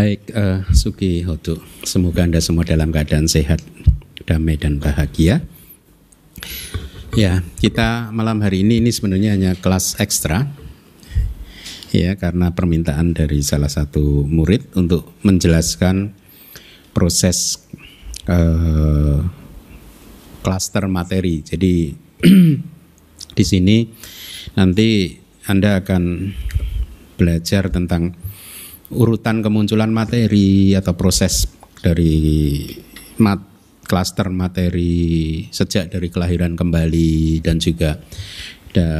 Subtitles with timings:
[0.00, 1.60] Baik, uh, Sugi Hotu.
[1.84, 3.60] Semoga Anda semua dalam keadaan sehat,
[4.24, 5.44] damai dan bahagia.
[7.12, 10.48] Ya, kita malam hari ini ini sebenarnya hanya kelas ekstra.
[11.92, 16.16] Ya, karena permintaan dari salah satu murid untuk menjelaskan
[16.96, 17.68] proses
[18.24, 19.20] uh,
[20.40, 21.44] klaster materi.
[21.44, 21.92] Jadi
[23.36, 23.84] di sini
[24.56, 25.12] nanti
[25.44, 26.32] Anda akan
[27.20, 28.29] belajar tentang
[28.90, 31.46] urutan kemunculan materi atau proses
[31.78, 32.66] dari
[33.22, 33.38] mat
[33.86, 37.98] klaster materi sejak dari kelahiran kembali dan juga
[38.70, 38.90] ada,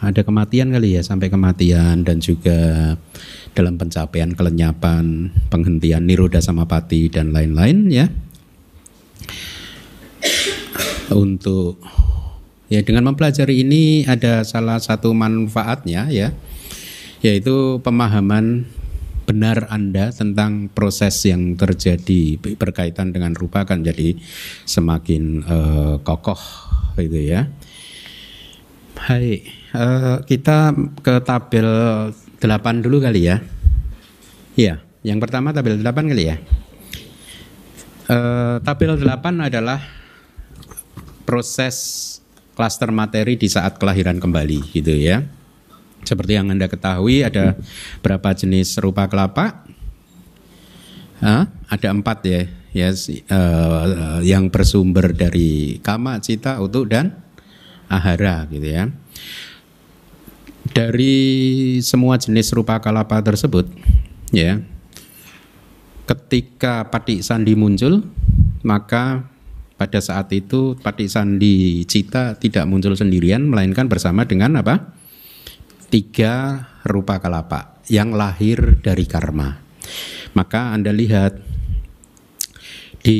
[0.00, 2.96] ada kematian kali ya sampai kematian dan juga
[3.52, 8.08] dalam pencapaian kelenyapan, penghentian niroda samapati dan lain-lain ya.
[11.12, 11.84] Untuk
[12.72, 16.32] ya dengan mempelajari ini ada salah satu manfaatnya ya
[17.24, 18.68] yaitu pemahaman
[19.24, 24.20] benar Anda tentang proses yang terjadi berkaitan dengan rupa akan jadi
[24.68, 26.36] semakin uh, kokoh
[27.00, 27.48] gitu ya.
[29.00, 29.40] Hai,
[29.72, 31.68] uh, kita ke tabel
[32.44, 33.40] 8 dulu kali ya.
[34.54, 36.36] Iya, yang pertama tabel 8 kali ya.
[38.04, 39.80] Uh, tabel 8 adalah
[41.24, 42.04] proses
[42.52, 45.24] klaster materi di saat kelahiran kembali gitu ya.
[46.04, 47.56] Seperti yang Anda ketahui ada
[48.04, 49.64] berapa jenis rupa kelapa?
[51.24, 51.48] Hah?
[51.72, 52.40] Ada empat ya,
[52.76, 57.16] ya uh, yang bersumber dari kama, cita, utuh dan
[57.88, 58.92] ahara gitu ya.
[60.74, 61.16] Dari
[61.80, 63.68] semua jenis rupa kelapa tersebut,
[64.32, 64.60] ya,
[66.04, 68.04] ketika pati sandi muncul,
[68.64, 69.28] maka
[69.76, 74.94] pada saat itu pati sandi cita tidak muncul sendirian, melainkan bersama dengan apa?
[75.94, 79.62] Tiga rupa kelapa yang lahir dari karma.
[80.34, 81.38] Maka Anda lihat
[82.98, 83.18] di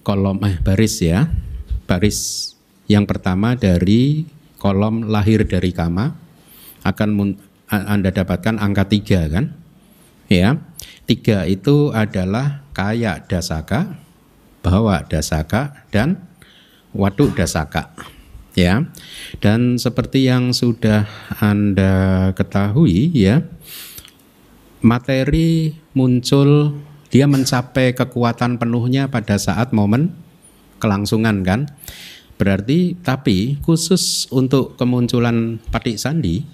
[0.00, 1.28] kolom eh baris ya,
[1.84, 2.16] baris
[2.88, 4.24] yang pertama dari
[4.56, 6.16] kolom lahir dari kama
[6.88, 7.36] akan
[7.68, 9.52] Anda dapatkan angka tiga kan?
[10.32, 10.56] Ya,
[11.04, 13.92] tiga itu adalah kaya dasaka,
[14.64, 16.24] bawa dasaka dan
[16.96, 18.15] waduk dasaka
[18.56, 18.88] ya.
[19.38, 21.06] Dan seperti yang sudah
[21.38, 23.44] Anda ketahui ya,
[24.82, 26.74] materi muncul
[27.12, 30.10] dia mencapai kekuatan penuhnya pada saat momen
[30.82, 31.70] kelangsungan kan.
[32.36, 36.44] Berarti tapi khusus untuk kemunculan patik sandi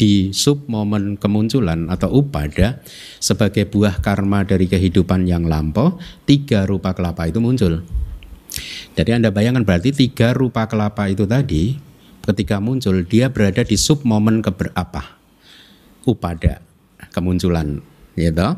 [0.00, 2.80] di sub momen kemunculan atau upada
[3.20, 7.84] sebagai buah karma dari kehidupan yang lampau tiga rupa kelapa itu muncul
[8.98, 11.78] jadi Anda bayangkan berarti tiga rupa kelapa itu tadi
[12.26, 15.18] ketika muncul dia berada di sub momen keberapa?
[16.04, 16.64] Upada
[17.12, 17.84] kemunculan,
[18.16, 18.56] gitu.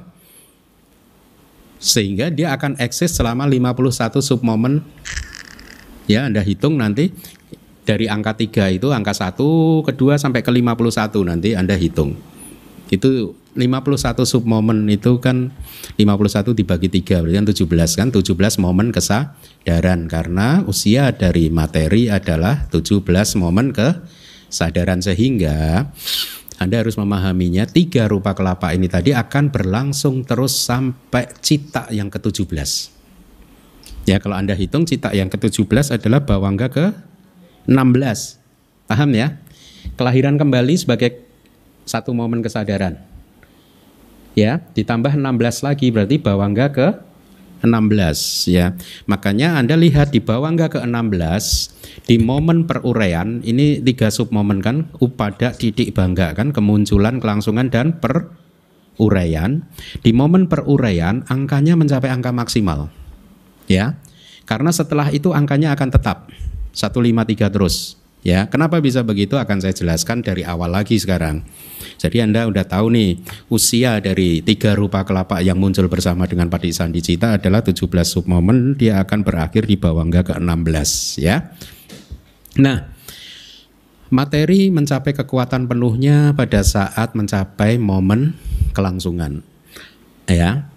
[1.83, 4.87] Sehingga dia akan eksis selama 51 sub momen.
[6.07, 7.11] Ya, Anda hitung nanti
[7.83, 9.39] dari angka 3 itu angka 1,
[9.91, 12.15] kedua sampai ke 51 nanti Anda hitung.
[12.91, 15.53] Itu 51 sub momen itu kan
[16.01, 22.65] 51 dibagi 3 berarti kan 17 kan 17 momen kesadaran karena usia dari materi adalah
[22.73, 23.05] 17
[23.37, 25.85] momen kesadaran sehingga
[26.57, 32.47] anda harus memahaminya tiga rupa kelapa ini tadi akan berlangsung terus sampai cita yang ke-17.
[34.07, 38.39] Ya kalau Anda hitung cita yang ke-17 adalah bawangga ke-16.
[38.87, 39.43] Paham ya?
[39.99, 41.27] Kelahiran kembali sebagai
[41.83, 43.12] satu momen kesadaran
[44.33, 46.89] ya ditambah 16 lagi berarti bawangga ke
[47.63, 48.75] 16 ya.
[49.07, 54.91] Makanya Anda lihat di bawangga ke 16 di momen peruraian ini tiga sub momen kan
[54.99, 59.63] upada titik bangga kan kemunculan kelangsungan dan peruraian.
[60.03, 62.91] Di momen peruraian angkanya mencapai angka maksimal.
[63.71, 63.97] Ya.
[64.43, 66.27] Karena setelah itu angkanya akan tetap
[66.75, 68.03] 153 terus.
[68.23, 71.43] Ya, kenapa bisa begitu akan saya jelaskan dari awal lagi sekarang.
[71.99, 73.11] Jadi Anda udah tahu nih
[73.51, 78.77] usia dari tiga rupa kelapa yang muncul bersama dengan Padi Sandi Cita adalah 17 submomen
[78.77, 80.91] dia akan berakhir di Bawangga ke-16
[81.21, 81.53] ya.
[82.61, 82.93] Nah,
[84.13, 88.37] materi mencapai kekuatan penuhnya pada saat mencapai momen
[88.77, 89.41] kelangsungan.
[90.29, 90.69] Ya.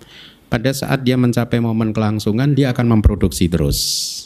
[0.48, 3.76] Pada saat dia mencapai momen kelangsungan dia akan memproduksi terus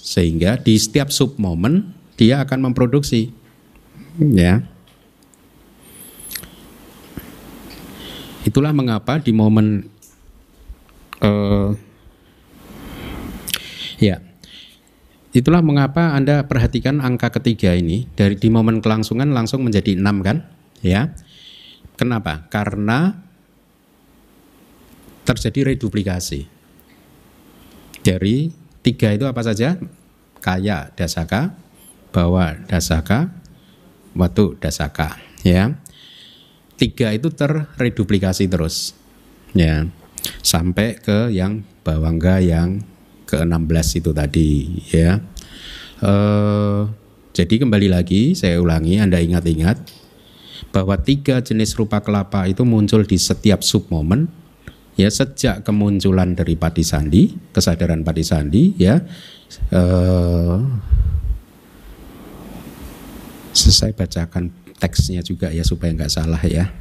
[0.05, 3.31] sehingga di setiap submomen dia akan memproduksi
[4.17, 4.65] ya
[8.47, 9.87] itulah mengapa di momen
[11.23, 11.75] uh,
[13.99, 14.23] ya
[15.35, 20.47] itulah mengapa anda perhatikan angka ketiga ini dari di momen kelangsungan langsung menjadi enam kan
[20.79, 21.11] ya
[21.99, 23.29] kenapa karena
[25.29, 26.49] terjadi reduplikasi.
[28.01, 28.49] Dari
[28.81, 29.77] tiga itu apa saja?
[30.41, 31.53] Kaya dasaka,
[32.09, 33.29] bawa dasaka,
[34.17, 35.21] watu dasaka.
[35.45, 35.77] Ya,
[36.79, 38.95] tiga itu terreduplikasi terus.
[39.51, 39.91] Ya,
[40.39, 42.81] sampai ke yang bawangga yang
[43.27, 44.51] ke-16 itu tadi.
[44.95, 45.19] Ya,
[45.99, 46.81] eh,
[47.35, 49.77] jadi kembali lagi saya ulangi, Anda ingat-ingat
[50.71, 54.29] bahwa tiga jenis rupa kelapa itu muncul di setiap submomen
[54.99, 58.99] ya sejak kemunculan dari pati sandi kesadaran pati sandi ya
[59.71, 60.57] eh,
[63.55, 66.71] saya bacakan teksnya juga ya supaya nggak salah ya.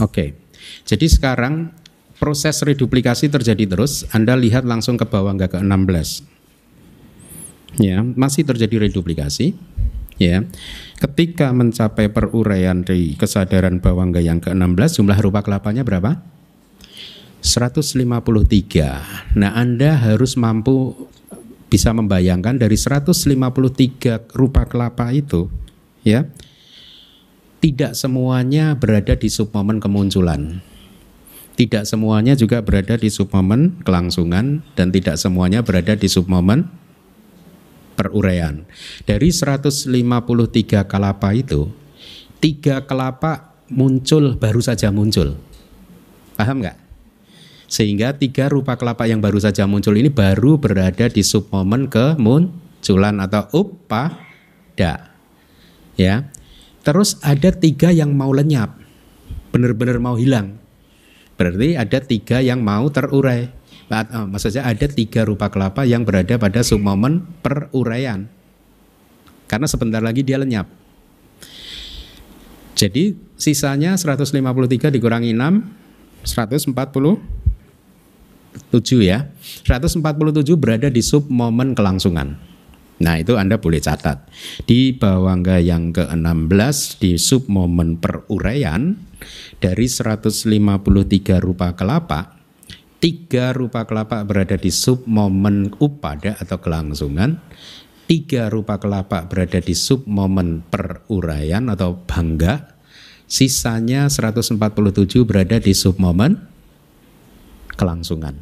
[0.00, 0.42] Oke
[0.82, 1.70] jadi sekarang
[2.18, 4.06] proses reduplikasi terjadi terus.
[4.14, 6.26] Anda lihat langsung ke bawah nggak ke 16
[7.80, 9.56] ya masih terjadi reduplikasi
[10.20, 10.44] ya.
[11.00, 16.20] Ketika mencapai peruraian di kesadaran bawangga yang ke-16 jumlah rupa kelapanya berapa?
[17.42, 20.94] 153 nah Anda harus mampu
[21.66, 25.50] bisa membayangkan dari 153 rupa kelapa itu
[26.02, 26.28] ya
[27.62, 30.62] tidak semuanya berada di submomen kemunculan
[31.52, 36.64] tidak semuanya juga berada di submomen kelangsungan dan tidak semuanya berada di submomen
[37.92, 38.64] peruraian.
[39.04, 39.92] Dari 153
[40.88, 41.68] kelapa itu,
[42.40, 45.36] tiga kelapa muncul baru saja muncul.
[46.40, 46.80] Paham nggak?
[47.68, 53.48] Sehingga tiga rupa kelapa yang baru saja muncul ini baru berada di submomen kemunculan atau
[53.52, 55.11] upada.
[56.02, 56.26] Ya.
[56.82, 58.74] Terus ada tiga yang mau lenyap,
[59.54, 60.58] benar-benar mau hilang.
[61.38, 63.46] Berarti ada tiga yang mau terurai.
[63.92, 68.26] Uh, maksudnya ada tiga rupa kelapa yang berada pada submomen peruraian.
[69.46, 70.66] Karena sebentar lagi dia lenyap.
[72.72, 76.72] Jadi sisanya 153 dikurangi 6, 147
[79.06, 79.28] ya.
[79.62, 80.02] 147
[80.58, 82.51] berada di submomen kelangsungan.
[83.02, 84.30] Nah itu Anda boleh catat.
[84.62, 88.94] Di bawangga yang ke-16 di submomen peruraian
[89.58, 90.46] dari 153
[91.42, 92.42] rupa kelapa
[93.02, 97.42] tiga rupa kelapa berada di sub momen upada atau kelangsungan,
[98.06, 102.78] tiga rupa kelapa berada di sub momen peruraian atau bangga,
[103.26, 104.54] sisanya 147
[105.26, 106.38] berada di sub momen
[107.74, 108.38] kelangsungan.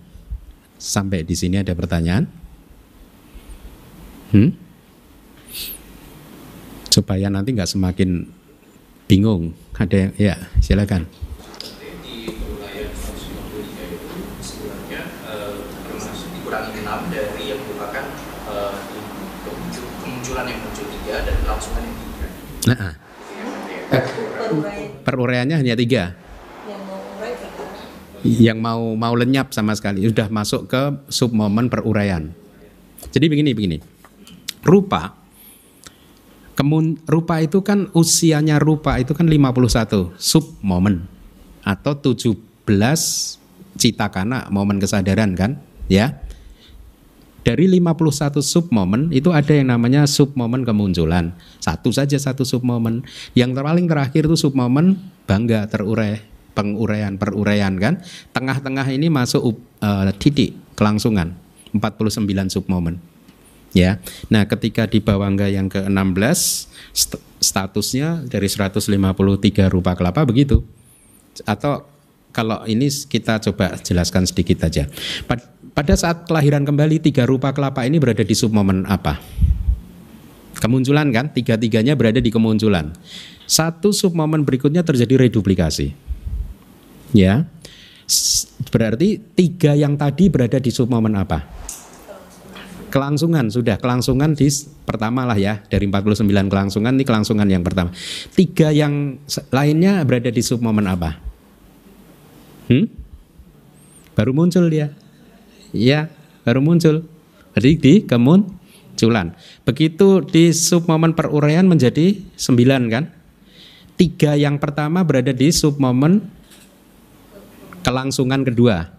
[0.77, 2.40] Sampai di sini ada pertanyaan?
[4.31, 4.55] Hmm?
[6.91, 8.27] Supaya nanti nggak semakin
[9.11, 9.55] bingung.
[9.75, 11.09] Ada yang, ya silakan.
[22.61, 22.93] Nah,
[23.91, 24.05] eh,
[25.03, 26.13] peruraiannya hanya tiga.
[28.21, 32.31] Yang mau mau lenyap sama sekali sudah masuk ke sub momen peruraian.
[33.11, 34.00] Jadi begini begini.
[34.71, 35.19] Rupa
[36.61, 41.09] kemun rupa itu kan usianya rupa itu kan 51 sub momen
[41.65, 42.37] atau 17
[43.81, 45.57] citakana momen kesadaran kan
[45.89, 46.21] ya
[47.41, 51.33] dari 51 sub momen itu ada yang namanya sub momen kemunculan.
[51.57, 53.01] Satu saja satu sub momen.
[53.33, 56.21] Yang paling terakhir itu sub momen bangga terurai,
[56.53, 58.05] penguraian, peruraian kan.
[58.37, 61.33] Tengah-tengah ini masuk uh, titik kelangsungan
[61.73, 63.01] 49 sub momen.
[63.71, 64.03] Ya.
[64.27, 66.39] Nah, ketika di Bawangga yang ke-16
[66.91, 68.85] st statusnya dari 153
[69.73, 70.61] rupa kelapa begitu.
[71.49, 71.89] Atau
[72.31, 74.87] kalau ini kita coba jelaskan sedikit aja.
[75.73, 79.19] Pada saat kelahiran kembali tiga rupa kelapa ini berada di submomen apa?
[80.61, 81.33] Kemunculan kan?
[81.33, 82.93] Tiga-tiganya berada di kemunculan.
[83.49, 85.97] Satu submomen berikutnya terjadi reduplikasi.
[87.17, 87.49] Ya.
[88.69, 91.60] Berarti tiga yang tadi berada di submomen apa?
[92.91, 94.51] Kelangsungan sudah kelangsungan di
[94.83, 97.95] pertama lah ya dari 49 kelangsungan ini kelangsungan yang pertama.
[98.35, 99.15] Tiga yang
[99.55, 101.15] lainnya berada di submomen apa?
[102.67, 102.91] Hmm?
[104.19, 104.91] Baru muncul dia.
[105.71, 106.11] Ya,
[106.43, 107.07] baru muncul.
[107.55, 109.39] Jadi di kemunculan.
[109.63, 113.05] Begitu di submomen peruraian menjadi sembilan kan?
[113.95, 116.27] Tiga yang pertama berada di submomen
[117.87, 118.91] kelangsungan kedua.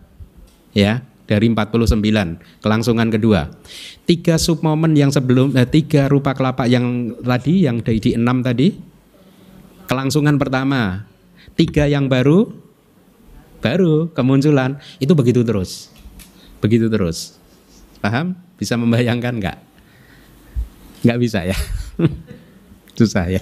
[0.72, 3.48] Ya, dari 49 kelangsungan kedua.
[4.04, 8.76] Tiga submomen yang sebelum eh, tiga rupa kelapa yang tadi yang dari di enam tadi
[9.88, 11.08] kelangsungan pertama.
[11.56, 12.52] Tiga yang baru
[13.64, 15.88] baru kemunculan itu begitu terus.
[16.60, 17.40] Begitu terus.
[18.04, 18.36] Paham?
[18.60, 19.58] Bisa membayangkan nggak?
[21.08, 21.58] Nggak bisa ya?
[23.00, 23.42] Susah ya.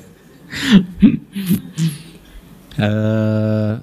[2.78, 3.82] uh,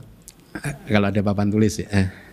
[0.93, 2.26] Kalau ada papan tulis ya.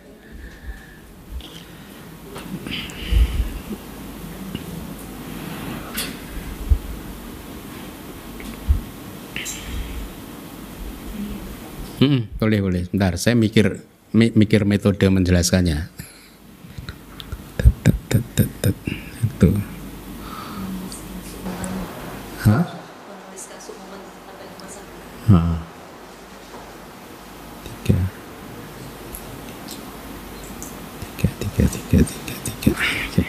[12.04, 12.82] Hmm, boleh boleh.
[12.92, 13.80] Bentar, saya mikir
[14.12, 15.88] mikir metode menjelaskannya.
[19.24, 19.50] Itu.
[22.44, 22.64] Hah?
[25.32, 25.56] Hah.
[27.64, 27.98] Tiga.
[31.16, 32.70] Tiga, tiga, tiga, tiga, tiga.
[32.76, 33.24] Oke.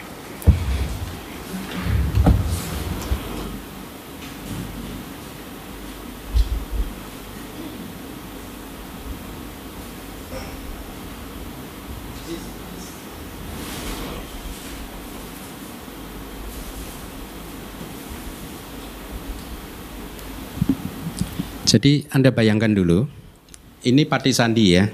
[21.75, 23.03] Jadi Anda bayangkan dulu,
[23.83, 24.87] ini pati sandi ya.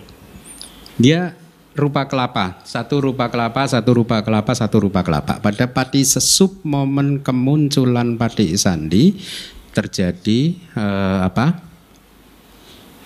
[0.98, 1.38] Dia
[1.78, 5.38] rupa kelapa, satu rupa kelapa, satu rupa kelapa, satu rupa kelapa.
[5.38, 9.14] Pada pati sesup momen kemunculan pati sandi
[9.78, 11.70] terjadi eh, apa?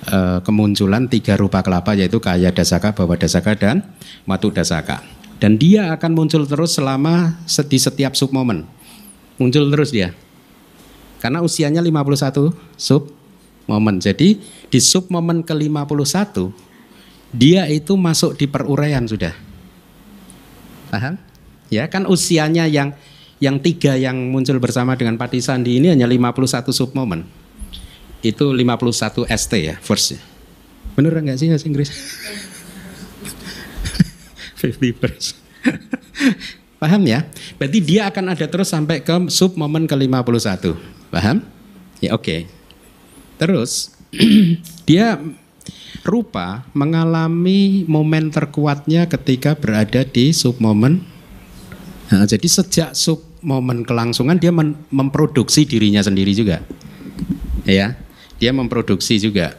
[0.07, 3.83] Eh, kemunculan tiga rupa kelapa yaitu kaya dasaka, bawah dasaka dan
[4.23, 5.03] matu dasaka.
[5.35, 8.63] Dan dia akan muncul terus selama di setiap sub momen.
[9.35, 10.15] Muncul terus dia.
[11.19, 13.24] Karena usianya 51 sub
[13.65, 14.01] momen.
[14.01, 16.49] Jadi di sub momen ke-51
[17.35, 19.35] dia itu masuk di peruraian sudah.
[20.89, 21.19] Paham?
[21.67, 22.95] Ya kan usianya yang
[23.43, 27.27] yang tiga yang muncul bersama dengan Pati Sandi ini hanya 51 sub momen.
[28.23, 30.15] Itu 51 ST ya, first.
[30.95, 31.91] Bener nggak sih bahasa Inggris?
[34.65, 35.35] 50
[36.81, 37.27] Paham ya?
[37.59, 40.73] Berarti dia akan ada terus sampai ke sub momen ke-51.
[41.11, 41.43] Paham?
[41.99, 42.23] Ya oke.
[42.23, 42.39] Okay.
[43.35, 43.91] Terus
[44.89, 45.19] dia
[46.05, 51.01] rupa mengalami momen terkuatnya ketika berada di sub momen.
[52.13, 54.53] Nah, jadi sejak sub momen kelangsungan dia
[54.93, 56.61] memproduksi dirinya sendiri juga,
[57.65, 57.97] ya.
[58.37, 59.57] Dia memproduksi juga.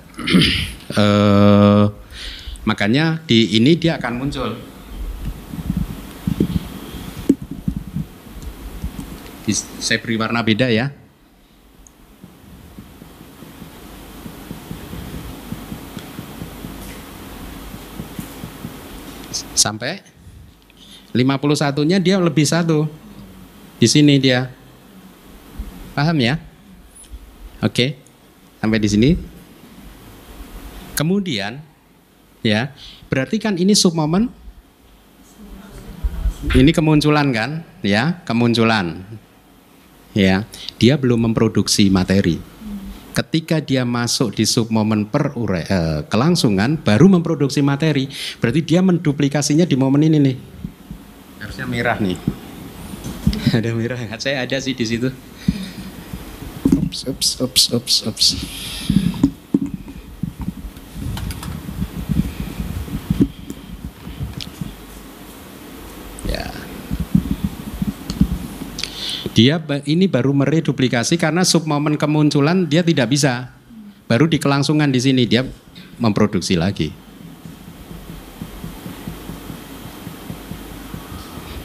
[0.95, 1.91] uh,
[2.69, 4.51] makanya di ini dia akan muncul.
[9.79, 11.06] Saya beri warna beda ya.
[19.57, 20.01] Sampai
[21.17, 22.89] 51-nya dia lebih satu.
[23.77, 24.49] Di sini dia.
[25.93, 26.41] Paham ya?
[27.61, 27.97] Oke.
[28.61, 29.11] Sampai di sini.
[30.97, 31.61] Kemudian
[32.41, 32.73] ya,
[33.13, 34.33] berarti kan ini sub momen
[36.57, 37.51] ini kemunculan kan?
[37.85, 39.05] Ya, kemunculan.
[40.17, 40.49] Ya,
[40.81, 42.56] dia belum memproduksi materi
[43.17, 48.13] ketika dia masuk di sub momen per ure, eh, kelangsungan baru memproduksi materi.
[48.37, 50.37] Berarti dia menduplikasinya di momen ini nih.
[51.41, 52.21] Harusnya merah nih.
[53.57, 53.97] ada merah?
[54.21, 55.09] Saya ada sih di situ.
[56.77, 58.27] Ups, ups, ups, ups, ups.
[69.37, 73.53] Dia ini baru mereduplikasi karena submomen kemunculan dia tidak bisa.
[74.09, 75.45] Baru di kelangsungan di sini dia
[76.01, 76.89] memproduksi lagi.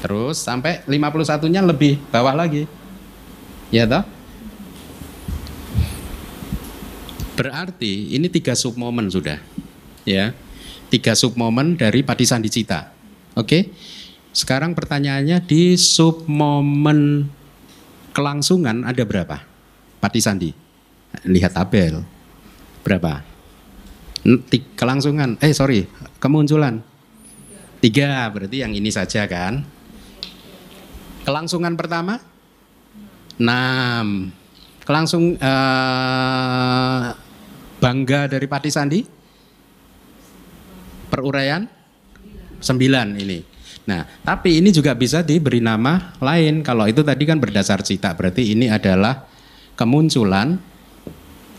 [0.04, 2.68] Terus sampai 51-nya lebih bawah lagi.
[3.72, 4.04] Ya toh?
[7.40, 9.40] Berarti ini tiga submomen sudah.
[10.04, 10.36] Ya.
[10.92, 12.92] Tiga submomen dari Patisan Dicita.
[13.40, 13.72] Oke.
[14.36, 17.32] Sekarang pertanyaannya di submomen
[18.12, 19.44] kelangsungan ada berapa?
[20.00, 20.51] Pati Sandi.
[21.27, 22.03] Lihat tabel.
[22.82, 23.24] Berapa?
[24.77, 25.89] Kelangsungan, eh sorry,
[26.22, 26.86] kemunculan.
[27.82, 29.65] Tiga, berarti yang ini saja kan.
[31.25, 32.22] Kelangsungan pertama?
[33.41, 34.30] Enam.
[34.86, 37.06] Kelangsung uh,
[37.82, 39.01] bangga dari Pati Sandi?
[41.10, 41.65] Peruraian?
[42.62, 43.50] Sembilan ini.
[43.90, 46.62] Nah, tapi ini juga bisa diberi nama lain.
[46.62, 49.26] Kalau itu tadi kan berdasar cita, berarti ini adalah
[49.74, 50.62] kemunculan,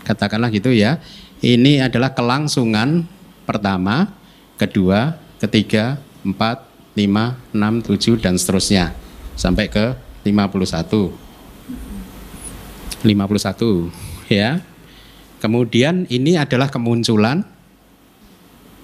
[0.07, 1.03] katakanlah gitu ya.
[1.43, 3.03] Ini adalah kelangsungan
[3.43, 4.15] pertama,
[4.55, 6.63] kedua, ketiga, empat,
[6.95, 8.95] lima, enam, tujuh, dan seterusnya.
[9.35, 9.91] Sampai ke
[10.23, 11.11] 51.
[13.03, 13.91] 51
[14.31, 14.63] ya.
[15.43, 17.43] Kemudian ini adalah kemunculan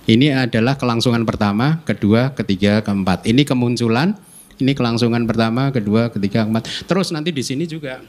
[0.09, 3.29] ini adalah kelangsungan pertama, kedua, ketiga, keempat.
[3.29, 4.17] Ini kemunculan,
[4.57, 6.89] ini kelangsungan pertama, kedua, ketiga, keempat.
[6.89, 8.01] Terus nanti di sini juga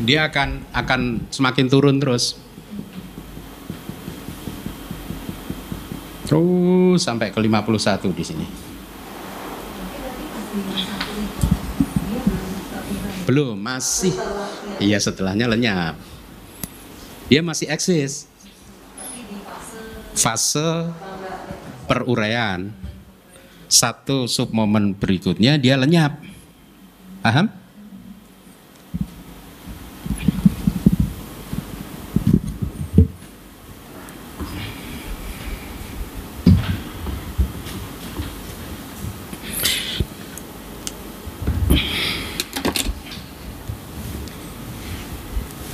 [0.00, 2.40] dia akan akan semakin turun terus.
[6.24, 8.46] Terus sampai ke 51 di sini.
[13.28, 14.16] Belum, masih.
[14.80, 15.98] Iya, setelahnya lenyap.
[17.28, 18.29] Dia masih eksis.
[20.20, 20.92] Fase
[21.88, 22.76] peruraian.
[23.72, 26.20] Satu submomen berikutnya dia lenyap.
[27.24, 27.48] Paham?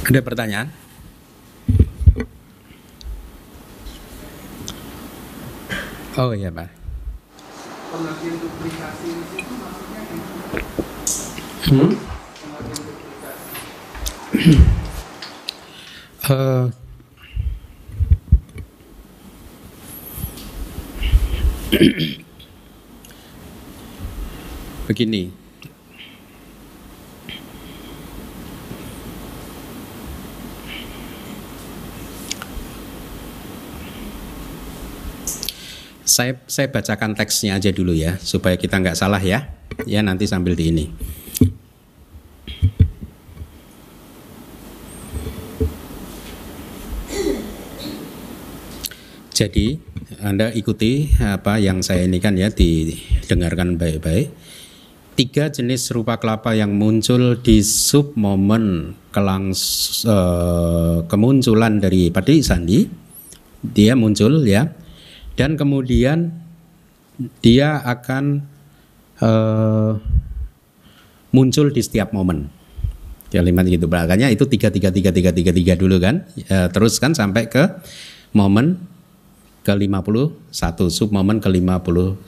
[0.06, 0.85] Ada pertanyaan?
[6.16, 6.72] Oh iya Pak.
[11.68, 11.92] Hmm?
[16.32, 16.72] uh,
[24.88, 25.45] begini
[36.16, 39.52] saya saya bacakan teksnya aja dulu ya supaya kita nggak salah ya.
[39.84, 40.88] Ya nanti sambil di ini.
[49.36, 49.76] Jadi
[50.24, 54.32] anda ikuti apa yang saya ini kan ya didengarkan baik-baik.
[55.20, 59.60] Tiga jenis rupa kelapa yang muncul di sub momen kelangs
[60.08, 62.88] uh, kemunculan dari padi sandi.
[63.60, 64.85] Dia muncul ya
[65.36, 66.32] dan kemudian
[67.44, 68.44] dia akan
[69.20, 70.00] uh,
[71.32, 72.48] muncul di setiap momen.
[73.28, 76.24] Kalimat gitu makanya itu tiga tiga tiga tiga tiga tiga dulu kan.
[76.48, 77.68] Uh, terus kan sampai ke
[78.32, 78.80] momen
[79.66, 80.46] ke 51
[80.88, 82.22] sub momen ke 51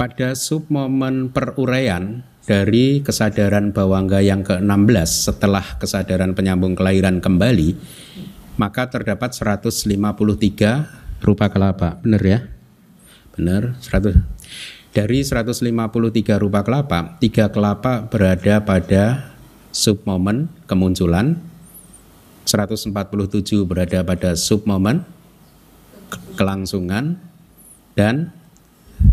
[0.00, 7.76] pada sub momen peruraian dari kesadaran bawangga yang ke-16 setelah kesadaran penyambung kelahiran kembali
[8.60, 11.98] maka terdapat 153 rupa kelapa.
[12.04, 12.38] Benar ya?
[13.34, 14.22] Benar 100
[14.94, 15.74] dari 153
[16.38, 19.34] rupa kelapa tiga kelapa berada pada
[19.74, 21.42] sub momen kemunculan
[22.46, 22.94] 147
[23.66, 25.02] berada pada sub momen
[26.38, 27.18] kelangsungan
[27.98, 28.30] dan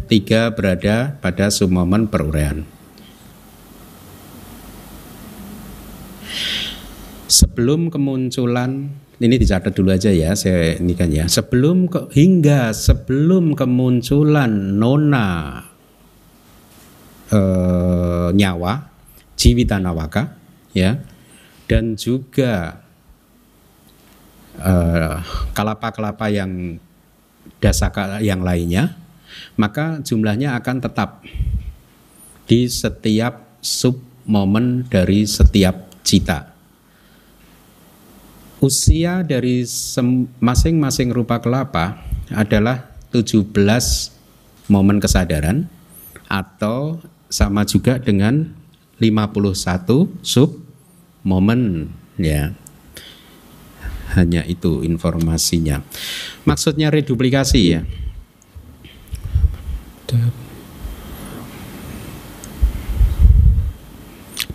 [0.05, 2.61] tiga berada pada sub momen peruraian
[7.31, 8.91] sebelum kemunculan
[9.21, 11.29] ini dicatat dulu aja ya saya ini kan ya.
[11.31, 15.61] Sebelum ke, hingga sebelum kemunculan nona
[17.31, 17.39] e,
[18.35, 18.91] nyawa
[19.39, 20.35] jiwitanawaka
[20.75, 21.01] ya
[21.65, 22.83] dan juga
[24.59, 25.15] eh,
[25.55, 26.77] kelapa-kelapa yang
[27.63, 28.99] dasaka yang lainnya
[29.55, 31.23] maka jumlahnya akan tetap
[32.45, 36.50] di setiap sub momen dari setiap cita
[38.61, 39.65] usia dari
[40.37, 41.97] masing-masing rupa kelapa
[42.29, 43.49] adalah 17
[44.69, 45.65] momen kesadaran
[46.29, 48.53] atau sama juga dengan
[49.01, 50.61] 51 sub
[51.25, 51.89] momen
[52.21, 52.53] ya.
[54.13, 55.81] Hanya itu informasinya.
[56.45, 57.81] Maksudnya reduplikasi ya.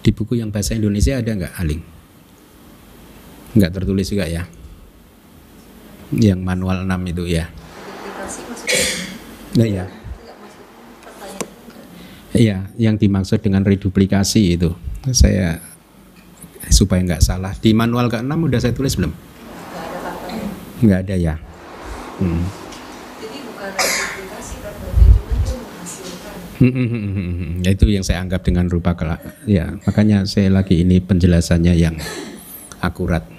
[0.05, 1.96] Di buku yang bahasa Indonesia ada nggak Aling?
[3.57, 4.45] Enggak tertulis juga ya.
[6.13, 7.49] Yang manual 6 itu ya.
[9.57, 9.85] Nah, ya.
[12.37, 14.77] Iya, yang dimaksud dengan reduplikasi itu.
[15.17, 15.57] Saya
[16.69, 17.57] supaya nggak salah.
[17.57, 19.13] Di manual ke-6 udah saya tulis belum?
[20.85, 21.35] Nggak ada ya.
[22.21, 22.45] Hmm.
[23.17, 24.55] Jadi bukan reduplikasi
[26.57, 29.21] Hmm, hmm, hmm, itu yang saya anggap dengan rupa kelak.
[29.45, 32.01] Ya, makanya saya lagi ini penjelasannya yang
[32.81, 33.36] akurat.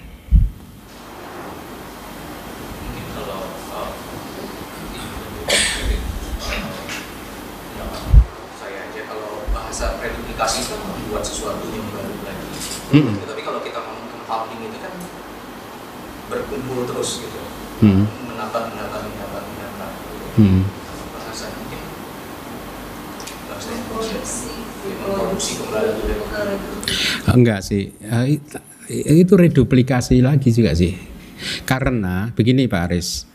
[12.98, 13.14] Hmm.
[13.22, 14.94] Tapi kalau kita ngomong compounding itu kan
[16.26, 17.38] berkumpul terus gitu.
[17.78, 18.10] Hmm.
[18.26, 19.90] Menambah, menambah, menambah, menambah.
[20.38, 20.62] Hmm.
[21.14, 21.80] Bahasa mungkin
[27.28, 28.40] Enggak sih, eh,
[28.90, 30.96] itu reduplikasi lagi juga sih.
[31.62, 33.28] Karena begini Pak Aris,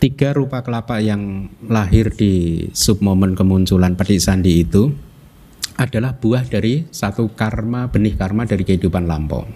[0.00, 4.90] tiga rupa kelapa yang lahir di submomen kemunculan padi sandi itu
[5.80, 9.48] adalah buah dari satu karma benih karma dari kehidupan lampau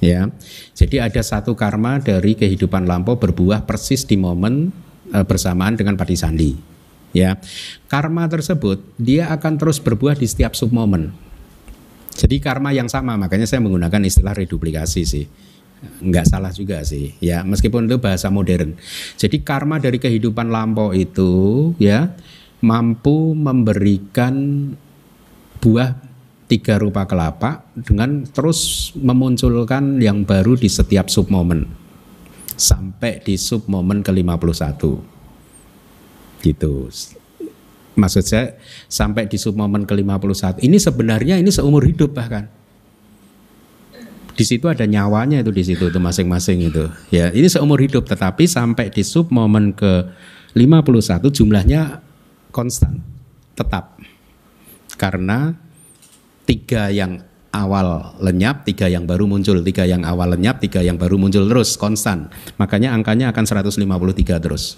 [0.00, 0.28] Ya.
[0.76, 4.72] Jadi ada satu karma dari kehidupan lampau berbuah persis di momen
[5.08, 6.52] e, bersamaan dengan pati sandi.
[7.16, 7.40] Ya.
[7.88, 11.16] Karma tersebut dia akan terus berbuah di setiap sub momen.
[12.16, 15.28] Jadi karma yang sama, makanya saya menggunakan istilah reduplikasi sih.
[16.00, 18.80] Enggak salah juga sih, ya meskipun itu bahasa modern.
[19.20, 22.16] Jadi karma dari kehidupan lampau itu ya
[22.64, 24.72] mampu memberikan
[25.66, 25.98] buah
[26.46, 31.66] tiga rupa kelapa dengan terus memunculkan yang baru di setiap sub momen
[32.54, 34.78] sampai di sub momen ke-51
[36.46, 36.86] gitu.
[37.98, 38.54] Maksud saya
[38.86, 42.46] sampai di sub momen ke-51 ini sebenarnya ini seumur hidup bahkan.
[44.36, 46.86] Di situ ada nyawanya itu di situ itu masing-masing itu.
[47.10, 50.06] Ya ini seumur hidup tetapi sampai di sub momen ke
[50.54, 51.98] 51 jumlahnya
[52.54, 53.02] konstan
[53.56, 53.95] tetap
[54.96, 55.54] karena
[56.48, 57.22] tiga yang
[57.56, 61.80] awal lenyap, tiga yang baru muncul, tiga yang awal lenyap, tiga yang baru muncul terus
[61.80, 62.28] konstan.
[62.60, 64.76] Makanya angkanya akan 153 terus.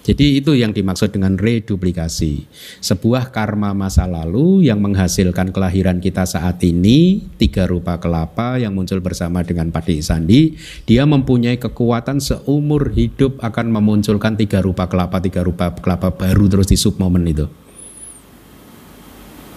[0.00, 2.48] Jadi itu yang dimaksud dengan reduplikasi.
[2.80, 8.96] Sebuah karma masa lalu yang menghasilkan kelahiran kita saat ini, tiga rupa kelapa yang muncul
[9.04, 10.56] bersama dengan padi sandi,
[10.88, 16.72] dia mempunyai kekuatan seumur hidup akan memunculkan tiga rupa kelapa, tiga rupa kelapa baru terus
[16.72, 17.44] di sub momen itu.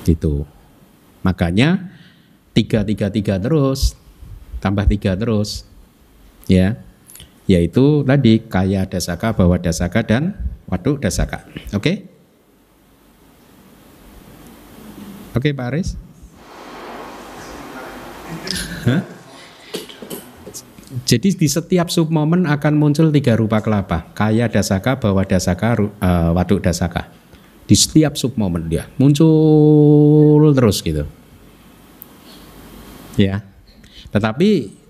[0.04, 0.44] Gitu.
[1.24, 1.92] Makanya
[2.52, 3.96] tiga tiga tiga terus
[4.60, 5.66] tambah tiga terus
[6.48, 6.78] ya.
[7.44, 10.36] Yaitu tadi kaya dasaka bawa dasaka dan
[10.72, 11.44] waduk dasaka.
[11.76, 11.80] Oke?
[11.80, 11.96] Okay?
[15.36, 15.90] oke okay, Pak Aris?
[21.04, 26.32] Jadi di setiap sub momen akan muncul tiga rupa kelapa, kaya dasaka, bawa dasaka, uh,
[26.32, 27.23] waduk dasaka
[27.64, 31.08] di setiap sub momen dia muncul terus gitu.
[33.16, 33.46] Ya.
[34.10, 34.82] Tetapi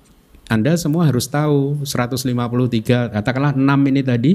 [0.52, 4.32] anda semua harus tahu 153 katakanlah 6 ini tadi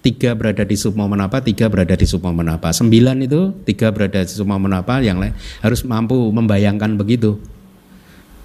[0.00, 3.92] tiga berada di sub momen apa tiga berada di sub momen apa sembilan itu tiga
[3.92, 7.36] berada di sub momen apa yang lain harus mampu membayangkan begitu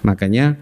[0.04, 0.60] makanya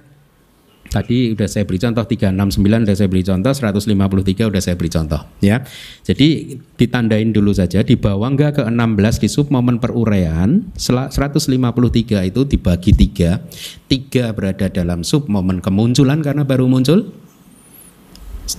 [0.94, 5.26] Tadi udah saya beri contoh 369 udah saya beri contoh, 153 udah saya beri contoh
[5.42, 5.66] ya.
[6.06, 12.40] Jadi ditandain dulu saja di bawah enggak ke 16 di sub momen peruraian 153 itu
[12.46, 13.42] dibagi tiga,
[13.90, 17.10] tiga berada dalam sub momen kemunculan karena baru muncul,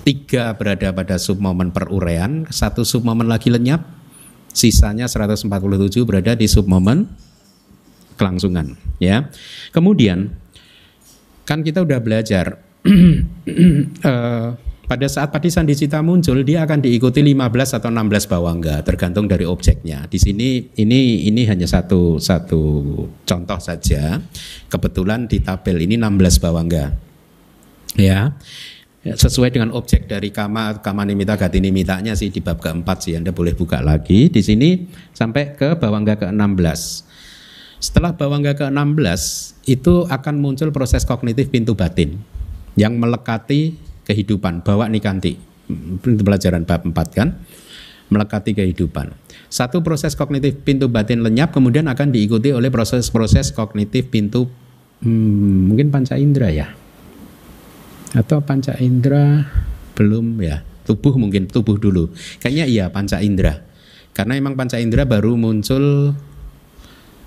[0.03, 3.79] tiga berada pada sub momen peruraian, satu sub momen lagi lenyap,
[4.51, 5.47] sisanya 147
[6.03, 7.07] berada di sub momen
[8.19, 9.31] kelangsungan ya.
[9.71, 10.35] Kemudian
[11.45, 14.49] kan kita udah belajar uh,
[14.85, 20.05] pada saat padi sandicita muncul dia akan diikuti 15 atau 16 bawangga tergantung dari objeknya.
[20.05, 22.61] Di sini ini ini hanya satu satu
[23.25, 24.21] contoh saja.
[24.69, 26.93] Kebetulan di tabel ini 16 bawangga.
[27.97, 28.37] Ya.
[29.05, 33.29] Sesuai dengan objek dari kama kama nimita gati nimitanya sih di bab keempat sih Anda
[33.29, 34.81] boleh buka lagi di sini
[35.13, 37.05] sampai ke bawangga ke-16.
[37.79, 39.21] Setelah bawangga ke-16
[39.67, 42.21] itu akan muncul proses kognitif pintu batin
[42.79, 45.35] yang melekati kehidupan, bawa nikanti.
[46.05, 47.41] Pelajaran bab 4 kan?
[48.13, 49.17] Melekati kehidupan.
[49.49, 54.45] Satu proses kognitif pintu batin lenyap kemudian akan diikuti oleh proses-proses kognitif pintu
[55.01, 56.67] hmm, mungkin panca indera ya.
[58.13, 59.49] Atau panca indera
[59.97, 60.61] belum ya.
[60.85, 62.13] Tubuh mungkin tubuh dulu.
[62.37, 63.65] Kayaknya iya panca indera.
[64.13, 66.13] Karena emang panca indera baru muncul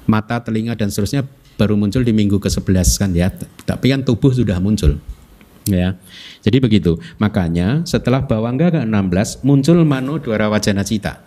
[0.08, 1.28] mata, telinga dan seterusnya
[1.60, 3.28] baru muncul di minggu ke-11 kan ya.
[3.68, 4.96] Tapi kan tubuh sudah muncul.
[5.68, 6.00] Ya.
[6.40, 6.96] Jadi begitu.
[7.20, 11.20] Makanya setelah bawangga ke-16 muncul mano dwara wajana cita.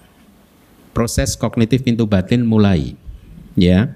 [0.92, 2.98] Proses kognitif pintu batin mulai.
[3.54, 3.96] Ya.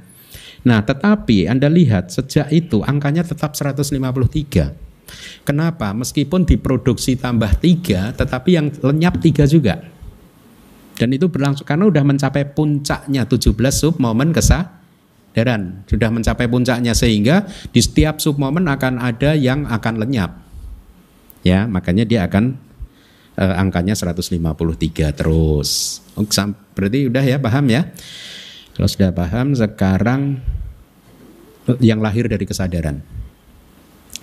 [0.62, 4.86] Nah, tetapi Anda lihat sejak itu angkanya tetap 153.
[5.46, 5.94] Kenapa?
[5.94, 9.95] Meskipun diproduksi tambah tiga, tetapi yang lenyap tiga juga.
[10.96, 15.84] Dan itu berlangsung karena sudah mencapai puncaknya 17 sub momen kesadaran.
[15.92, 20.32] Sudah mencapai puncaknya sehingga di setiap sub momen akan ada yang akan lenyap.
[21.44, 22.56] Ya, makanya dia akan
[23.36, 24.40] eh, angkanya 153
[25.12, 26.00] terus.
[26.16, 26.24] Oh,
[26.74, 27.92] berarti udah ya paham ya?
[28.76, 30.40] Kalau sudah paham sekarang
[31.80, 33.02] yang lahir dari kesadaran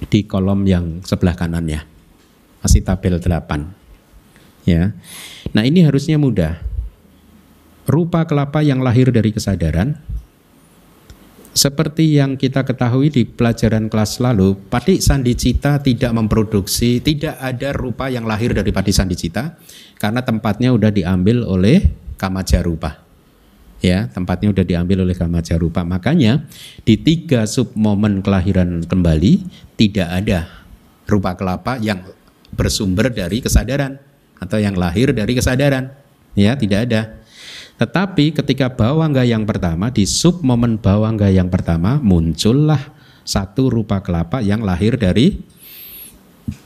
[0.08, 1.84] di kolom yang sebelah kanannya.
[2.62, 3.81] Masih tabel 8.
[4.62, 4.94] Ya.
[5.50, 6.62] Nah, ini harusnya mudah.
[7.82, 9.98] Rupa kelapa yang lahir dari kesadaran
[11.52, 18.08] seperti yang kita ketahui di pelajaran kelas lalu, pati sandicita tidak memproduksi, tidak ada rupa
[18.08, 19.60] yang lahir dari pati sandicita
[20.00, 23.04] karena tempatnya sudah diambil oleh kamajarupa.
[23.84, 25.84] Ya, tempatnya sudah diambil oleh kamajarupa.
[25.84, 26.48] Makanya
[26.88, 29.44] di tiga sub momen kelahiran kembali
[29.76, 30.48] tidak ada
[31.04, 32.00] rupa kelapa yang
[32.56, 34.00] bersumber dari kesadaran
[34.42, 35.94] atau yang lahir dari kesadaran.
[36.34, 37.22] Ya, tidak ada.
[37.78, 42.78] Tetapi ketika bawangga yang pertama di sub momen bawangga yang pertama muncullah
[43.22, 45.42] satu rupa kelapa yang lahir dari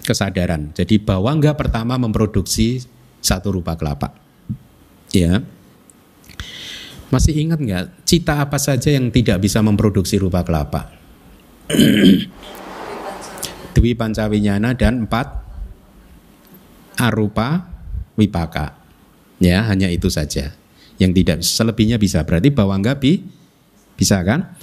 [0.04, 0.72] kesadaran.
[0.72, 2.84] Jadi bawangga pertama memproduksi
[3.20, 4.12] satu rupa kelapa.
[5.14, 5.40] Ya.
[7.06, 10.90] Masih ingat nggak cita apa saja yang tidak bisa memproduksi rupa kelapa?
[13.78, 15.45] Dwi Pancawinyana dan empat
[16.96, 17.68] arupa
[18.16, 18.74] wipaka.
[19.38, 20.56] Ya, hanya itu saja.
[20.96, 22.24] Yang tidak selebihnya bisa.
[22.24, 23.20] Berarti bawangga bi
[23.96, 24.56] bisa kan?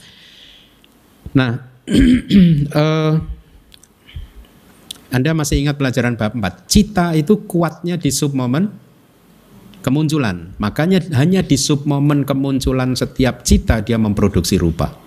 [1.37, 1.61] Nah,
[2.73, 3.13] uh,
[5.13, 6.65] Anda masih ingat pelajaran bab 4.
[6.65, 8.73] Cita itu kuatnya di sub momen
[9.85, 10.57] kemunculan.
[10.57, 14.97] Makanya hanya di sub momen kemunculan setiap cita dia memproduksi rupa.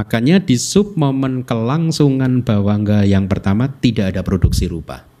[0.00, 5.15] Makanya di sub momen kelangsungan bawangga yang pertama tidak ada produksi rupa.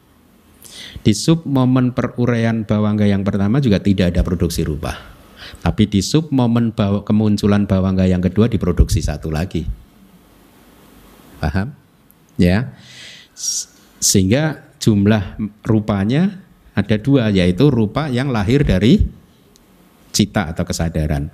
[1.02, 4.96] Di sub momen peruraian bawangga yang pertama juga tidak ada produksi rupa.
[5.62, 9.66] Tapi di sub momen bawa, kemunculan bawangga yang kedua diproduksi satu lagi.
[11.38, 11.76] Paham?
[12.40, 12.74] Ya.
[14.00, 16.42] Sehingga jumlah rupanya
[16.76, 19.00] ada dua yaitu rupa yang lahir dari
[20.12, 21.32] cita atau kesadaran.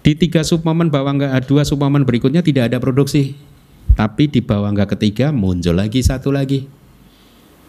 [0.00, 3.36] Di tiga submomen bawangga dua submomen berikutnya tidak ada produksi,
[3.96, 6.64] tapi di bawangga ketiga muncul lagi satu lagi.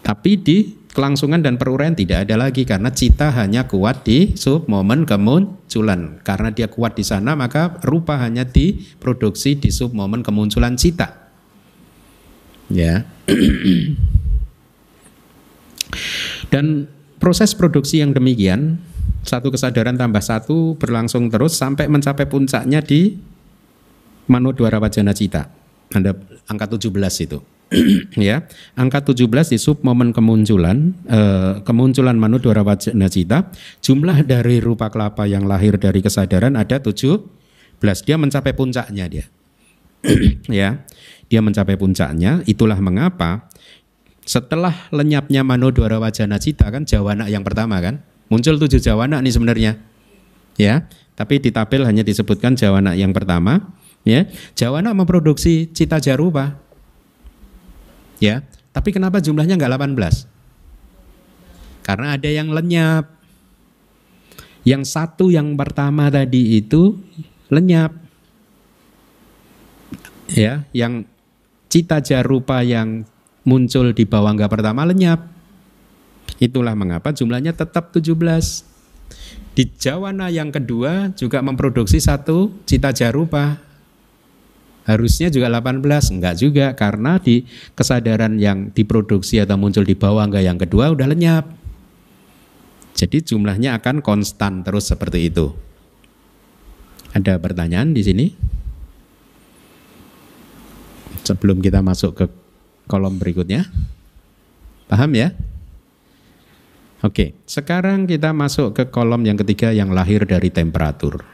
[0.02, 0.58] Tapi di
[0.92, 6.20] kelangsungan dan peruraian tidak ada lagi karena cita hanya kuat di submomen kemunculan.
[6.20, 11.32] Karena dia kuat di sana maka rupa hanya diproduksi di submomen kemunculan cita.
[12.68, 13.08] Ya.
[16.52, 18.76] Dan proses produksi yang demikian,
[19.24, 23.16] satu kesadaran tambah satu berlangsung terus sampai mencapai puncaknya di
[24.28, 25.48] Manodwara Wajana Cita.
[25.92, 26.12] Ada
[26.48, 26.92] angka 17
[27.24, 27.40] itu.
[28.28, 28.44] ya,
[28.76, 33.48] angka 17 di sub momen kemunculan eh, kemunculan Manodwara Wajana Cita,
[33.80, 37.24] jumlah dari rupa kelapa yang lahir dari kesadaran ada 17.
[37.80, 39.24] Dia mencapai puncaknya dia.
[40.48, 40.84] ya.
[41.32, 43.48] Dia mencapai puncaknya, itulah mengapa
[44.22, 49.72] setelah lenyapnya Manodwara Wajana Cita kan Jawana yang pertama kan muncul tujuh Jawana nih sebenarnya
[50.54, 50.86] ya
[51.18, 53.74] tapi di tabel hanya disebutkan Jawana yang pertama
[54.06, 56.61] ya Jawana memproduksi cita jarupa
[58.22, 63.10] ya tapi kenapa jumlahnya nggak 18 karena ada yang lenyap
[64.62, 66.94] yang satu yang pertama tadi itu
[67.50, 67.90] lenyap
[70.30, 71.02] ya yang
[71.72, 73.08] cita jarupa yang
[73.48, 75.24] muncul di bawangga pertama lenyap.
[76.36, 78.12] Itulah mengapa jumlahnya tetap 17.
[79.52, 83.56] Di Jawana yang kedua juga memproduksi satu cita jarupa.
[84.82, 87.46] Harusnya juga 18, enggak juga karena di
[87.78, 91.46] kesadaran yang diproduksi atau muncul di bawangga yang kedua udah lenyap.
[92.98, 95.54] Jadi jumlahnya akan konstan terus seperti itu.
[97.14, 98.26] Ada pertanyaan di sini?
[101.22, 102.26] Sebelum kita masuk ke
[102.90, 103.70] kolom berikutnya.
[104.90, 105.30] Paham ya?
[107.02, 111.31] Oke, sekarang kita masuk ke kolom yang ketiga yang lahir dari temperatur.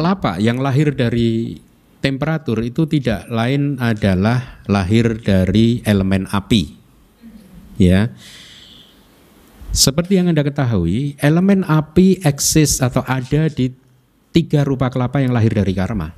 [0.00, 1.60] Kelapa yang lahir dari
[2.00, 6.72] temperatur itu tidak lain adalah lahir dari elemen api.
[7.76, 8.08] Ya.
[9.76, 13.76] Seperti yang Anda ketahui, elemen api eksis atau ada di
[14.32, 16.16] tiga rupa kelapa yang lahir dari karma.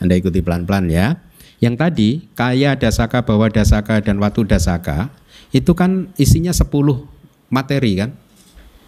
[0.00, 1.20] Anda ikuti pelan-pelan ya.
[1.60, 5.12] Yang tadi kaya dasaka, bawa dasaka dan watu dasaka
[5.52, 6.64] itu kan isinya 10
[7.52, 8.16] materi kan.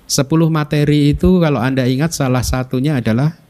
[0.09, 3.45] 10 materi itu kalau Anda ingat salah satunya adalah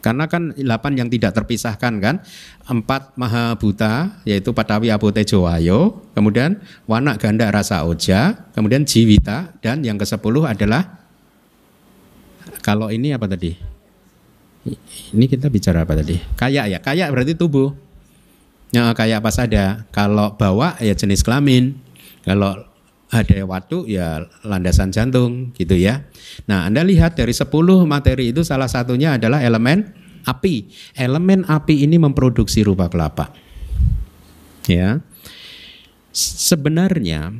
[0.00, 0.66] karena kan 8
[1.00, 2.24] yang tidak terpisahkan kan.
[2.66, 9.84] Empat maha buta yaitu Patawi Abote Jowayo, kemudian Wanak Ganda Rasa Oja, kemudian Jiwita dan
[9.84, 11.00] yang ke-10 adalah
[12.60, 13.56] kalau ini apa tadi?
[15.16, 16.20] Ini kita bicara apa tadi?
[16.36, 17.72] Kayak ya, kayak berarti tubuh.
[18.70, 19.88] Ya, kayak apa saja.
[19.90, 21.74] Kalau bawa ya jenis kelamin.
[22.22, 22.69] Kalau
[23.10, 26.06] ada waktu ya landasan jantung gitu ya.
[26.46, 27.50] Nah, Anda lihat dari 10
[27.86, 29.90] materi itu salah satunya adalah elemen
[30.24, 30.70] api.
[30.94, 33.34] Elemen api ini memproduksi rupa kelapa.
[34.70, 35.02] Ya.
[36.14, 37.34] Sebenarnya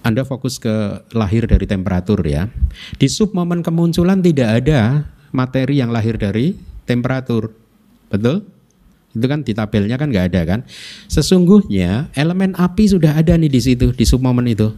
[0.00, 2.48] anda fokus ke lahir dari temperatur ya.
[2.96, 6.56] Di sub momen kemunculan tidak ada materi yang lahir dari
[6.88, 7.52] temperatur.
[8.08, 8.48] Betul?
[9.10, 10.60] Itu kan di tabelnya kan nggak ada kan?
[11.10, 14.70] Sesungguhnya elemen api sudah ada nih di situ di submomen itu.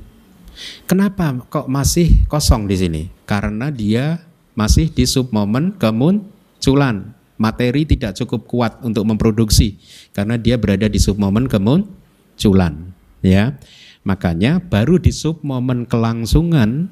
[0.84, 3.02] Kenapa kok masih kosong di sini?
[3.24, 4.20] Karena dia
[4.52, 7.16] masih di submomen kemunculan.
[7.42, 9.74] materi tidak cukup kuat untuk memproduksi
[10.14, 13.58] karena dia berada di submomen kemunculan ya
[14.06, 16.86] makanya baru di submomen kelangsungan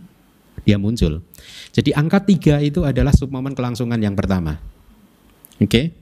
[0.66, 1.22] dia muncul
[1.70, 4.59] jadi angka tiga itu adalah submomen kelangsungan yang pertama
[5.62, 5.94] oke okay?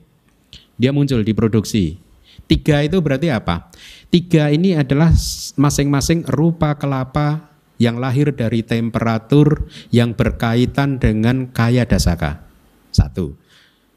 [0.79, 1.99] Dia muncul di produksi
[2.47, 3.69] tiga itu berarti apa
[4.09, 5.11] tiga ini adalah
[5.59, 12.43] masing-masing rupa kelapa yang lahir dari temperatur yang berkaitan dengan kaya dasaka.
[12.91, 13.39] Satu.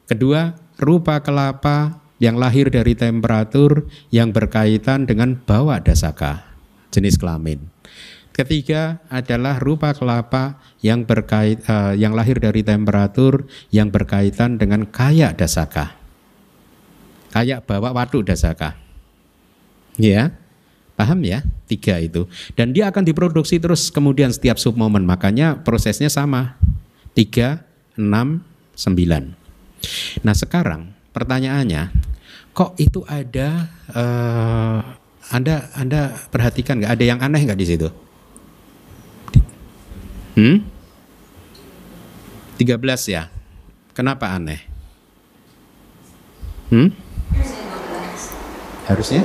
[0.07, 6.47] Kedua, rupa kelapa yang lahir dari temperatur yang berkaitan dengan bawa dasaka,
[6.95, 7.59] jenis kelamin.
[8.33, 15.37] Ketiga adalah rupa kelapa yang berkait uh, yang lahir dari temperatur yang berkaitan dengan kaya
[15.37, 16.02] dasaka.
[17.33, 18.77] Kayak bawa waduk dasaka.
[19.97, 20.37] Ya.
[20.93, 21.41] Paham ya?
[21.65, 22.29] Tiga itu.
[22.53, 25.09] Dan dia akan diproduksi terus kemudian setiap submomen.
[25.09, 26.61] Makanya prosesnya sama.
[27.17, 27.65] Tiga,
[27.97, 28.45] enam,
[28.77, 29.33] sembilan.
[30.23, 31.93] Nah sekarang pertanyaannya,
[32.53, 33.73] kok itu ada?
[33.89, 34.81] Uh,
[35.33, 37.89] anda Anda perhatikan nggak ada yang aneh nggak di situ?
[40.37, 40.61] Hmm?
[42.61, 42.77] 13
[43.09, 43.33] ya.
[43.97, 44.61] Kenapa aneh?
[46.69, 46.93] Hmm?
[48.83, 49.23] Harusnya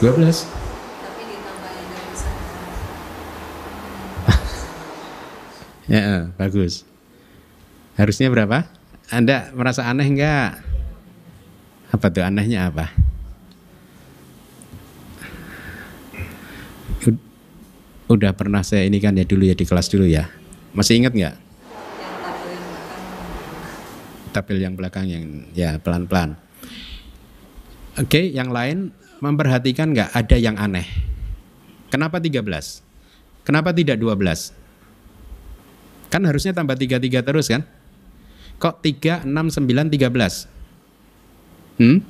[0.00, 2.40] 12 Tapi ditambahin dari sana
[5.92, 6.88] Ya, bagus
[7.92, 8.64] Harusnya berapa?
[9.12, 10.64] Anda merasa aneh enggak?
[11.92, 12.88] Apa tuh anehnya apa?
[18.08, 20.24] Udah pernah saya ini kan ya dulu ya di kelas dulu ya
[20.72, 21.36] Masih ingat nggak?
[24.32, 26.40] Tabel yang belakang yang ya pelan-pelan
[27.92, 28.88] Oke, yang lain
[29.20, 30.88] memperhatikan nggak ada yang aneh?
[31.92, 32.40] Kenapa 13?
[33.44, 34.56] Kenapa tidak 12?
[36.08, 37.68] Kan harusnya tambah 33 terus kan?
[38.56, 40.48] Kok 3, 6, 9, 13?
[41.76, 42.00] Hmm?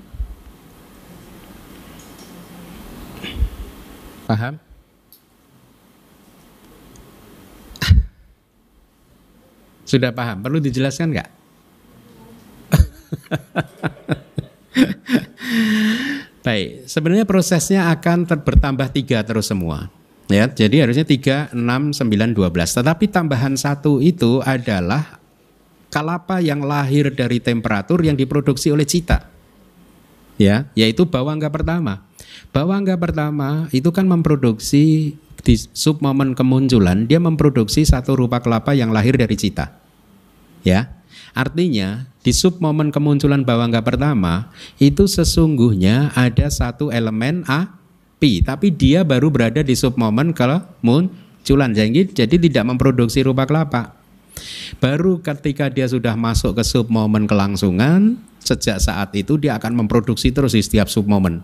[4.31, 4.62] Paham?
[9.90, 10.47] Sudah paham?
[10.47, 11.27] Perlu dijelaskan nggak?
[16.46, 19.92] Baik, sebenarnya prosesnya akan bertambah tiga terus semua.
[20.32, 21.61] Ya, jadi harusnya 3, 6,
[21.92, 22.78] 9, 12.
[22.80, 25.20] Tetapi tambahan satu itu adalah
[25.92, 29.28] kalapa yang lahir dari temperatur yang diproduksi oleh cita.
[30.40, 32.08] Ya, yaitu bawangga pertama.
[32.48, 39.18] Bawangga pertama itu kan memproduksi di submomen kemunculan dia memproduksi satu rupa kelapa yang lahir
[39.18, 39.74] dari cita.
[40.64, 41.01] Ya.
[41.33, 49.01] Artinya di sub momen kemunculan bawangga pertama itu sesungguhnya ada satu elemen api, tapi dia
[49.01, 53.97] baru berada di sub momen kemunculan jadi, jadi tidak memproduksi rupa kelapa.
[54.77, 60.37] Baru ketika dia sudah masuk ke sub momen kelangsungan, sejak saat itu dia akan memproduksi
[60.37, 61.40] terus di setiap sub momen.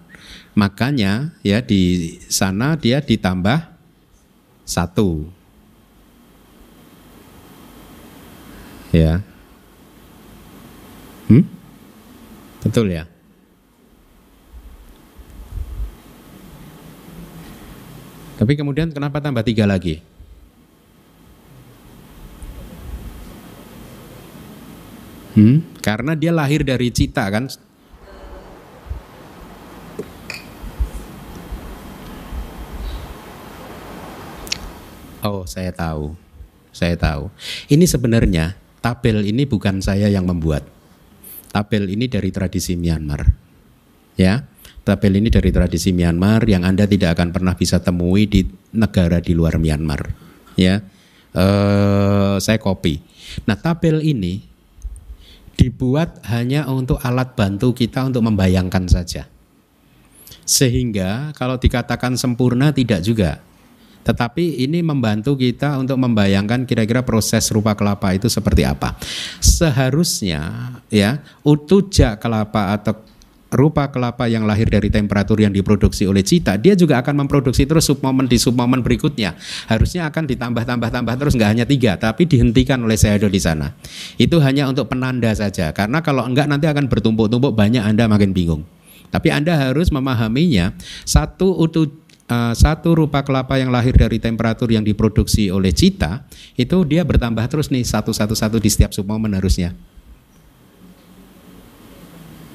[0.52, 3.72] Makanya ya di sana dia ditambah
[4.68, 5.28] satu.
[8.88, 9.20] Ya,
[11.28, 11.44] Hmm?
[12.64, 13.04] Betul ya?
[18.38, 20.00] Tapi kemudian kenapa tambah tiga lagi?
[25.34, 25.62] Hmm?
[25.84, 27.50] Karena dia lahir dari cita kan?
[35.22, 36.14] Oh, saya tahu.
[36.70, 37.26] Saya tahu.
[37.66, 40.77] Ini sebenarnya tabel ini bukan saya yang membuat
[41.50, 43.24] tabel ini dari tradisi Myanmar.
[44.18, 44.44] Ya,
[44.82, 48.44] tabel ini dari tradisi Myanmar yang Anda tidak akan pernah bisa temui di
[48.74, 50.08] negara di luar Myanmar.
[50.58, 50.82] Ya,
[51.34, 53.00] eh, saya copy.
[53.44, 54.42] Nah, tabel ini
[55.58, 59.26] dibuat hanya untuk alat bantu kita untuk membayangkan saja.
[60.48, 63.42] Sehingga kalau dikatakan sempurna tidak juga.
[64.08, 68.96] Tetapi ini membantu kita untuk membayangkan kira-kira proses rupa kelapa itu seperti apa.
[69.44, 72.96] Seharusnya ya utuja kelapa atau
[73.48, 77.88] rupa kelapa yang lahir dari temperatur yang diproduksi oleh cita, dia juga akan memproduksi terus
[77.88, 79.36] submomen di submomen berikutnya.
[79.68, 83.72] Harusnya akan ditambah-tambah-tambah terus nggak hanya tiga, tapi dihentikan oleh Sayado di sana.
[84.20, 88.64] Itu hanya untuk penanda saja, karena kalau enggak nanti akan bertumpuk-tumpuk banyak Anda makin bingung.
[89.08, 90.76] Tapi Anda harus memahaminya
[91.08, 91.88] satu utu
[92.28, 97.44] uh, satu rupa kelapa yang lahir dari temperatur yang diproduksi oleh cita itu dia bertambah
[97.48, 99.74] terus nih satu satu satu di setiap submomen harusnya.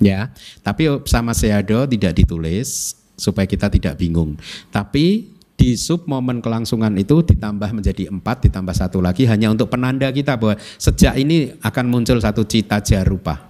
[0.01, 4.35] Ya, tapi sama seado tidak ditulis supaya kita tidak bingung.
[4.67, 10.35] Tapi di submomen kelangsungan itu ditambah menjadi empat ditambah satu lagi hanya untuk penanda kita
[10.35, 13.47] bahwa sejak ini akan muncul satu cita jarupa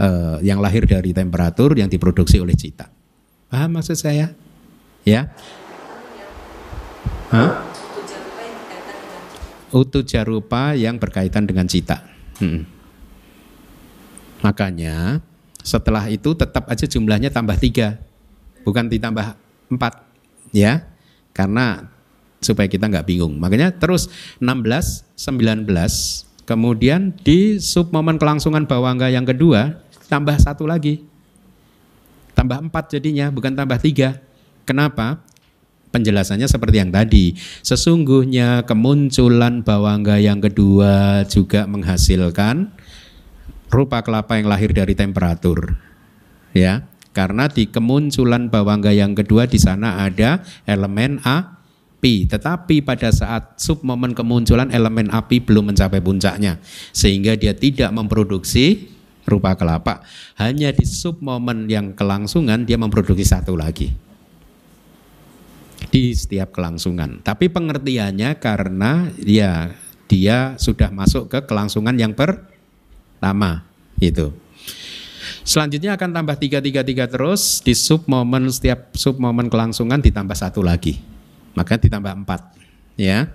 [0.00, 2.90] eh, yang lahir dari temperatur yang diproduksi oleh cita.
[3.46, 4.47] Paham maksud saya?
[5.08, 5.32] Ya.
[7.32, 7.64] Hah?
[9.72, 12.04] Utu jarupa yang berkaitan dengan cita.
[12.40, 12.68] Hmm.
[14.44, 15.24] Makanya
[15.64, 18.00] setelah itu tetap aja jumlahnya tambah tiga,
[18.64, 19.36] bukan ditambah
[19.68, 20.04] empat,
[20.52, 20.88] ya,
[21.36, 21.88] karena
[22.40, 23.36] supaya kita nggak bingung.
[23.36, 24.08] Makanya terus
[24.40, 25.68] 16, 19,
[26.48, 31.04] kemudian di sub momen kelangsungan bawangga yang kedua tambah satu lagi,
[32.32, 34.27] tambah empat jadinya, bukan tambah tiga.
[34.68, 35.24] Kenapa?
[35.90, 37.34] penjelasannya seperti yang tadi.
[37.64, 42.72] Sesungguhnya kemunculan bawangga yang kedua juga menghasilkan
[43.68, 45.76] rupa kelapa yang lahir dari temperatur.
[46.56, 53.60] Ya, karena di kemunculan bawangga yang kedua di sana ada elemen api, tetapi pada saat
[53.60, 56.56] sub momen kemunculan elemen api belum mencapai puncaknya
[56.96, 58.88] sehingga dia tidak memproduksi
[59.28, 60.00] rupa kelapa.
[60.40, 64.07] Hanya di sub momen yang kelangsungan dia memproduksi satu lagi
[65.88, 67.20] di setiap kelangsungan.
[67.24, 69.72] Tapi pengertiannya karena ya
[70.08, 73.64] dia sudah masuk ke kelangsungan yang pertama
[74.00, 74.32] itu.
[75.44, 80.36] Selanjutnya akan tambah tiga tiga tiga terus di sub momen setiap sub momen kelangsungan ditambah
[80.36, 81.00] satu lagi,
[81.52, 82.56] maka ditambah empat,
[82.96, 83.28] ya.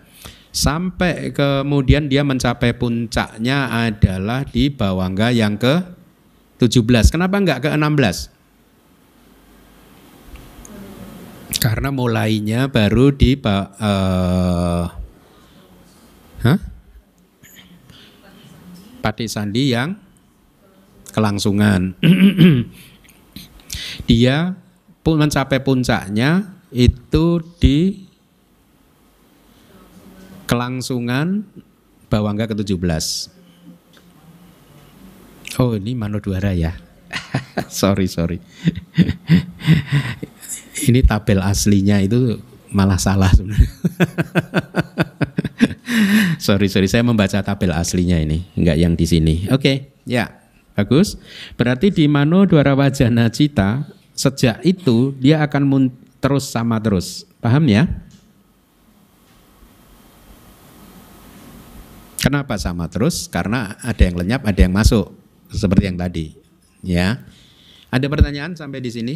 [0.53, 5.81] Sampai kemudian dia mencapai puncaknya adalah di bawangga yang ke
[6.61, 7.09] 17.
[7.09, 8.32] Kenapa enggak ke 16?
[11.63, 14.83] Karena mulainya baru di uh,
[16.43, 16.59] huh?
[18.99, 19.95] Pati Sandi yang
[21.15, 21.95] kelangsungan.
[24.11, 24.59] Dia
[25.07, 28.11] pun mencapai puncaknya itu di
[30.43, 31.47] kelangsungan
[32.11, 33.31] Bawangga ke-17.
[35.63, 36.75] Oh ini Manodwara ya.
[37.69, 38.41] sorry sorry
[40.89, 42.41] ini tabel aslinya itu
[42.73, 43.69] malah salah sebenarnya.
[46.45, 49.35] sorry sorry saya membaca tabel aslinya ini, enggak yang di sini.
[49.53, 49.75] Oke, okay,
[50.09, 50.33] ya
[50.73, 51.21] bagus.
[51.53, 53.85] Berarti di Mano Dwara Wajana Cita
[54.17, 57.85] sejak itu dia akan terus sama terus, paham ya?
[62.23, 63.27] Kenapa sama terus?
[63.27, 65.11] Karena ada yang lenyap, ada yang masuk,
[65.51, 66.31] seperti yang tadi.
[66.79, 67.19] Ya,
[67.91, 69.15] ada pertanyaan sampai di sini?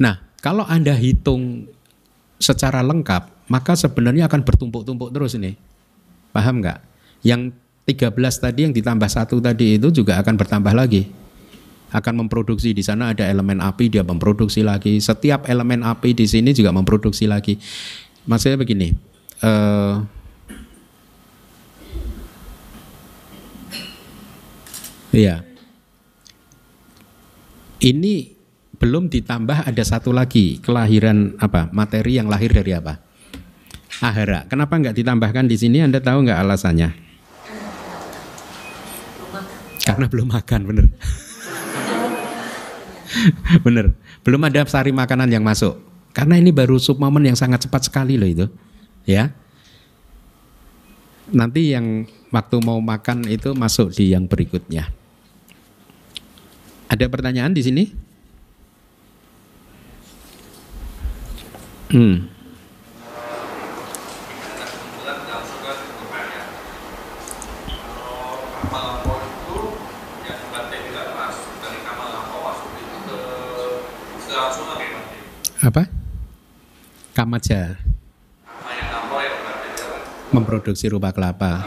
[0.00, 1.70] Nah, kalau Anda hitung
[2.40, 5.54] secara lengkap, maka sebenarnya akan bertumpuk-tumpuk terus ini.
[6.34, 6.78] Paham nggak?
[7.22, 11.06] Yang 13 tadi yang ditambah satu tadi itu juga akan bertambah lagi.
[11.94, 14.98] Akan memproduksi di sana ada elemen api dia memproduksi lagi.
[14.98, 17.54] Setiap elemen api di sini juga memproduksi lagi.
[18.26, 18.90] Maksudnya begini.
[19.44, 20.02] Uh,
[25.14, 25.46] Iya.
[27.78, 28.33] Ini
[28.74, 31.70] belum ditambah ada satu lagi kelahiran apa?
[31.70, 32.98] Materi yang lahir dari apa?
[34.02, 34.50] Ahara.
[34.50, 35.78] Kenapa nggak ditambahkan di sini?
[35.78, 36.90] Anda tahu nggak alasannya?
[39.84, 40.86] Karena belum makan bener.
[43.64, 43.94] Bener.
[44.26, 45.78] Belum ada sari makanan yang masuk.
[46.10, 48.46] Karena ini baru sub momen yang sangat cepat sekali loh itu.
[49.06, 49.30] Ya.
[51.30, 54.90] Nanti yang waktu mau makan itu masuk di yang berikutnya.
[56.90, 57.84] Ada pertanyaan di sini
[61.94, 62.26] Hmm.
[75.62, 75.86] Apa?
[77.14, 77.78] Kamaja.
[80.34, 81.62] Memproduksi rupa kelapa.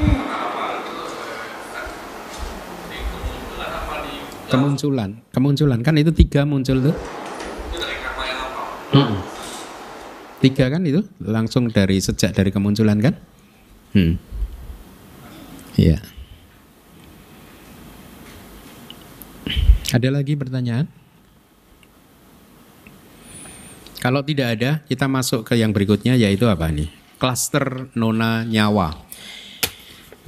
[4.52, 6.96] Kemunculan, kemunculan kan itu tiga muncul tuh.
[8.92, 9.27] Hmm.
[10.38, 13.14] Tiga kan itu langsung dari sejak dari kemunculan kan?
[13.98, 14.22] Hmm.
[15.74, 15.98] Ya.
[19.90, 20.86] Ada lagi pertanyaan?
[23.98, 26.88] Kalau tidak ada, kita masuk ke yang berikutnya yaitu apa nih?
[27.18, 28.94] Cluster nona nyawa.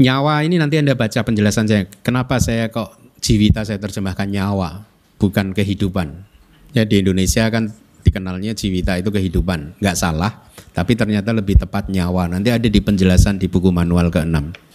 [0.01, 1.85] Nyawa ini nanti Anda baca penjelasan saya.
[2.01, 4.89] Kenapa saya kok jiwita saya terjemahkan nyawa,
[5.21, 6.25] bukan kehidupan.
[6.73, 7.69] Ya di Indonesia kan
[8.09, 12.25] dikenalnya jiwita itu kehidupan, nggak salah, tapi ternyata lebih tepat nyawa.
[12.25, 14.69] Nanti ada di penjelasan di buku manual ke-6.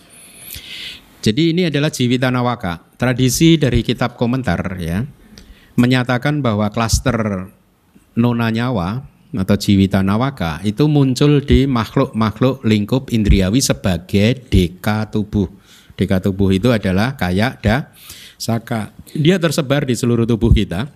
[1.24, 2.94] Jadi ini adalah jiwita nawaka.
[2.94, 5.02] Tradisi dari kitab komentar ya
[5.74, 7.50] menyatakan bahwa klaster
[8.14, 9.02] nona nyawa
[9.34, 15.50] atau jiwita nawaka itu muncul di makhluk-makhluk lingkup indriawi sebagai deka tubuh.
[15.98, 17.90] Deka tubuh itu adalah kayak da
[18.38, 18.94] saka.
[19.16, 20.86] Dia tersebar di seluruh tubuh kita.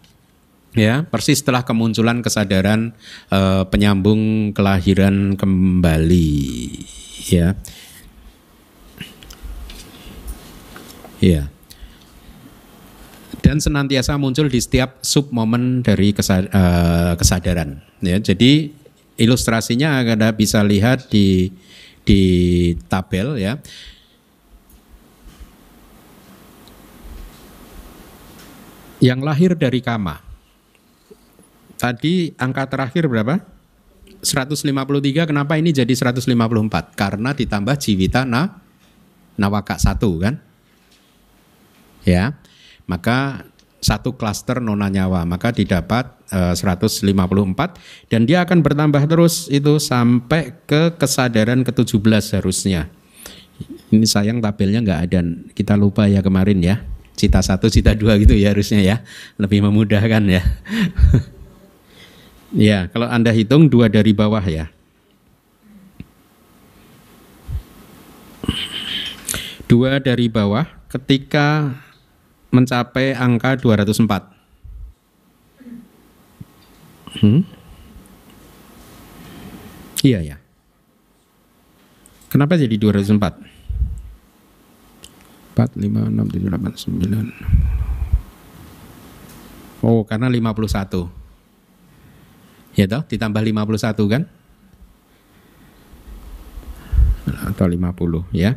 [0.76, 2.92] Ya, persis setelah kemunculan kesadaran
[3.32, 6.40] eh, penyambung kelahiran kembali.
[7.32, 7.56] Ya.
[11.18, 11.50] Ya
[13.48, 17.80] dan senantiasa muncul di setiap sub momen dari eh, kesadaran.
[18.04, 18.68] Ya, jadi
[19.16, 21.48] ilustrasinya Anda bisa lihat di
[22.04, 22.20] di
[22.92, 23.56] tabel ya.
[29.00, 30.27] Yang lahir dari kama.
[31.78, 33.38] Tadi angka terakhir berapa?
[34.18, 36.98] 153 kenapa ini jadi 154?
[36.98, 38.58] Karena ditambah jiwita na
[39.38, 40.42] nawaka satu kan?
[42.02, 42.34] Ya
[42.88, 43.46] maka
[43.78, 47.06] satu klaster nona nyawa maka didapat uh, eh, 154
[48.10, 52.90] dan dia akan bertambah terus itu sampai ke kesadaran ke-17 harusnya.
[53.88, 55.20] Ini sayang tabelnya nggak ada,
[55.54, 56.82] kita lupa ya kemarin ya.
[57.18, 59.02] Cita satu, cita dua gitu ya harusnya ya,
[59.40, 60.42] lebih memudahkan ya.
[62.54, 64.70] ya, kalau anda hitung dua dari bawah ya.
[69.68, 71.76] Dua dari bawah ketika
[72.48, 74.32] mencapai angka 204.
[77.20, 77.44] Hmm?
[80.00, 80.36] Iya ya.
[82.28, 83.18] Kenapa jadi 204?
[85.58, 87.32] 4, 5, 6, 7, 8, 9.
[89.82, 91.10] Oh, karena 51.
[92.78, 94.22] Ya toh, ditambah 51 kan?
[97.50, 98.54] Atau 50 ya.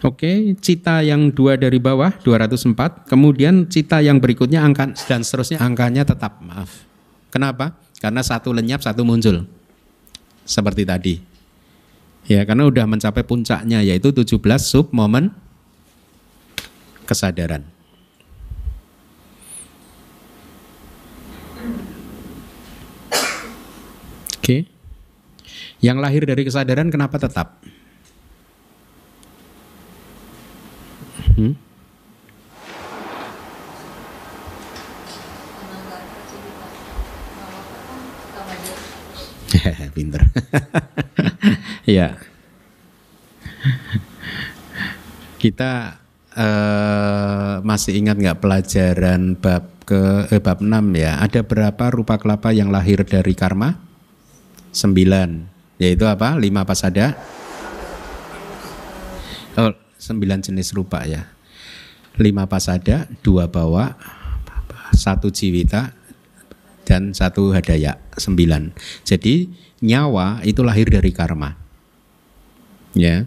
[0.00, 6.08] Oke, cita yang dua dari bawah 204, kemudian cita yang berikutnya angka dan seterusnya angkanya
[6.08, 6.84] tetap maaf.
[7.28, 7.76] Kenapa?
[8.00, 9.48] Karena satu lenyap, satu muncul.
[10.44, 11.20] Seperti tadi.
[12.28, 15.32] Ya, karena udah mencapai puncaknya yaitu 17 sub momen
[17.04, 17.64] kesadaran.
[24.44, 24.68] Oke.
[25.82, 27.58] Yang lahir dari kesadaran kenapa tetap?
[31.34, 31.54] Hmm?
[39.96, 40.22] Pinter.
[41.96, 42.18] ya.
[45.38, 46.00] Kita
[46.32, 51.20] uh, masih ingat nggak pelajaran bab ke eh, bab 6 ya?
[51.20, 53.76] Ada berapa rupa kelapa yang lahir dari karma?
[54.74, 55.53] Sembilan.
[55.78, 56.38] Yaitu apa?
[56.38, 57.18] Lima pasada.
[59.58, 61.26] Oh, sembilan jenis rupa ya.
[62.18, 63.94] Lima pasada, dua bawa,
[64.94, 65.90] satu jiwita,
[66.86, 68.70] dan satu hadaya, sembilan.
[69.02, 69.50] Jadi
[69.82, 71.50] nyawa itu lahir dari karma.
[72.94, 73.26] Ya.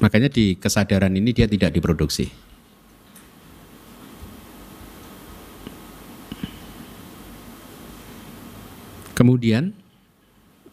[0.00, 2.49] Makanya di kesadaran ini dia tidak diproduksi.
[9.20, 9.76] Kemudian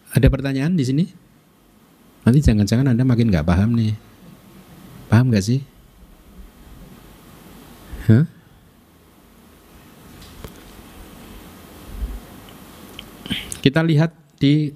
[0.08, 1.04] ada pertanyaan di sini?
[2.24, 3.92] Nanti jangan-jangan Anda makin nggak paham nih.
[5.12, 5.60] Paham nggak sih?
[8.08, 8.24] Hah?
[13.60, 14.72] Kita lihat di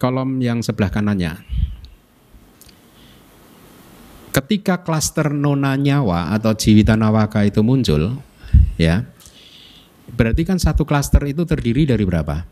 [0.00, 1.36] kolom yang sebelah kanannya.
[4.32, 8.16] Ketika klaster nona nyawa atau jiwita nawaka itu muncul,
[8.80, 9.04] ya,
[10.16, 12.51] berarti kan satu klaster itu terdiri dari berapa?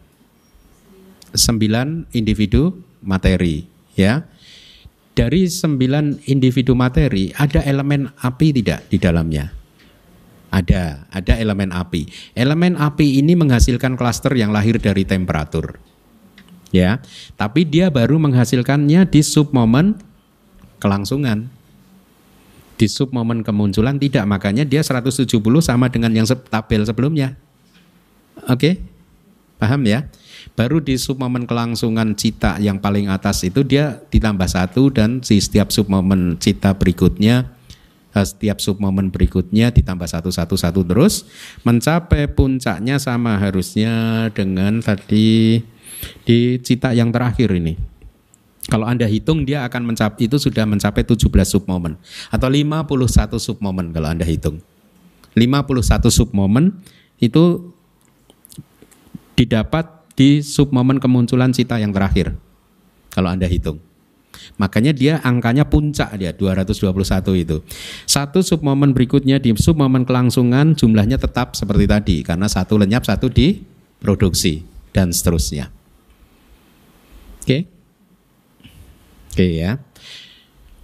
[1.31, 3.62] Sembilan individu materi
[3.97, 4.22] ya
[5.20, 9.53] dari sembilan individu materi ada elemen api tidak di dalamnya?
[10.51, 12.35] Ada, ada elemen api.
[12.35, 15.78] Elemen api ini menghasilkan klaster yang lahir dari temperatur.
[16.74, 17.03] Ya,
[17.39, 19.95] tapi dia baru menghasilkannya di sub momen
[20.83, 21.47] kelangsungan.
[22.74, 25.28] Di sub momen kemunculan tidak, makanya dia 170
[25.62, 27.39] sama dengan yang tabel sebelumnya.
[28.51, 28.83] Oke?
[29.61, 30.09] Paham ya?
[30.61, 35.73] Baru di submomen kelangsungan cita yang paling atas itu dia ditambah satu dan di setiap
[35.73, 37.49] submomen cita berikutnya
[38.13, 41.25] eh, setiap submomen berikutnya ditambah satu satu satu terus
[41.65, 45.65] mencapai puncaknya sama harusnya dengan tadi
[46.29, 47.81] di cita yang terakhir ini.
[48.69, 51.97] Kalau Anda hitung dia akan mencapai itu sudah mencapai 17 submomen
[52.29, 54.61] atau 51 submomen kalau Anda hitung.
[55.33, 56.85] 51 submomen
[57.17, 57.73] itu
[59.41, 62.37] didapat di submomen kemunculan cita yang terakhir.
[63.09, 63.81] Kalau Anda hitung.
[64.61, 66.93] Makanya dia angkanya puncak dia 221
[67.41, 67.64] itu.
[68.05, 74.61] Satu submomen berikutnya di submomen kelangsungan jumlahnya tetap seperti tadi karena satu lenyap satu diproduksi
[74.93, 75.73] dan seterusnya.
[77.41, 77.64] Oke.
[79.33, 79.81] Oke ya.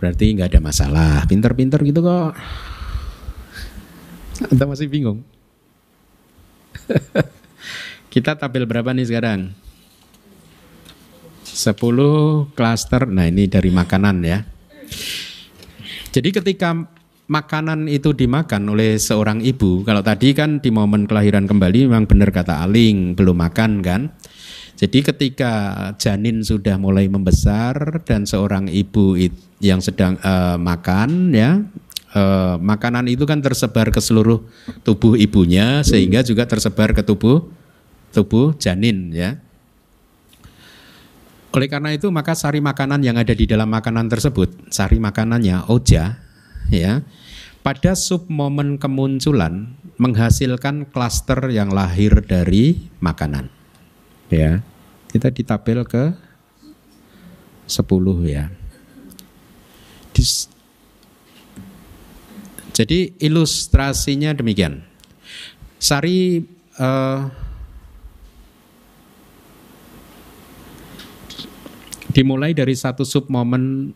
[0.00, 1.28] Berarti nggak ada masalah.
[1.28, 2.32] Pinter-pinter gitu kok.
[4.48, 5.20] Anda masih bingung?
[8.16, 9.52] Kita tabel berapa nih sekarang?
[11.44, 13.04] 10 klaster.
[13.12, 14.40] Nah, ini dari makanan ya.
[16.16, 16.72] Jadi ketika
[17.28, 22.32] makanan itu dimakan oleh seorang ibu, kalau tadi kan di momen kelahiran kembali memang benar
[22.32, 24.08] kata Aling, belum makan kan?
[24.80, 25.52] Jadi ketika
[26.00, 29.12] janin sudah mulai membesar dan seorang ibu
[29.60, 31.60] yang sedang uh, makan ya
[32.16, 34.40] uh, makanan itu kan tersebar ke seluruh
[34.84, 37.56] tubuh ibunya sehingga juga tersebar ke tubuh
[38.16, 39.36] tubuh janin ya.
[41.52, 46.16] Oleh karena itu maka sari makanan yang ada di dalam makanan tersebut, sari makanannya oja
[46.72, 47.04] ya.
[47.60, 53.52] Pada sub momen kemunculan menghasilkan klaster yang lahir dari makanan.
[54.32, 54.64] Ya.
[55.10, 56.14] Kita di tabel ke
[57.66, 57.82] 10
[58.28, 58.52] ya.
[60.14, 60.46] Dis,
[62.76, 64.84] jadi ilustrasinya demikian.
[65.80, 66.44] Sari
[66.76, 67.45] uh,
[72.16, 73.92] dimulai dari satu sub momen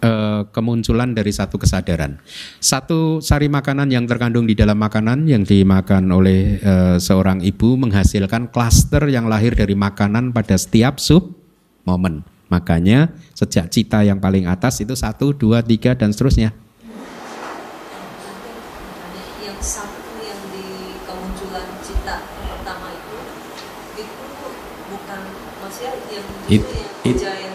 [0.00, 2.16] uh, kemunculan dari satu kesadaran.
[2.56, 8.48] Satu sari makanan yang terkandung di dalam makanan yang dimakan oleh uh, seorang ibu menghasilkan
[8.48, 11.36] klaster yang lahir dari makanan pada setiap sub
[11.84, 12.24] momen.
[12.48, 16.56] Makanya sejak cita yang paling atas itu satu, dua, tiga dan seterusnya.
[19.44, 23.16] Yang satu yang di kemunculan cita pertama itu
[24.00, 24.24] itu
[24.88, 25.20] bukan
[25.82, 25.96] yang
[26.48, 26.62] It,
[27.04, 27.46] it, dari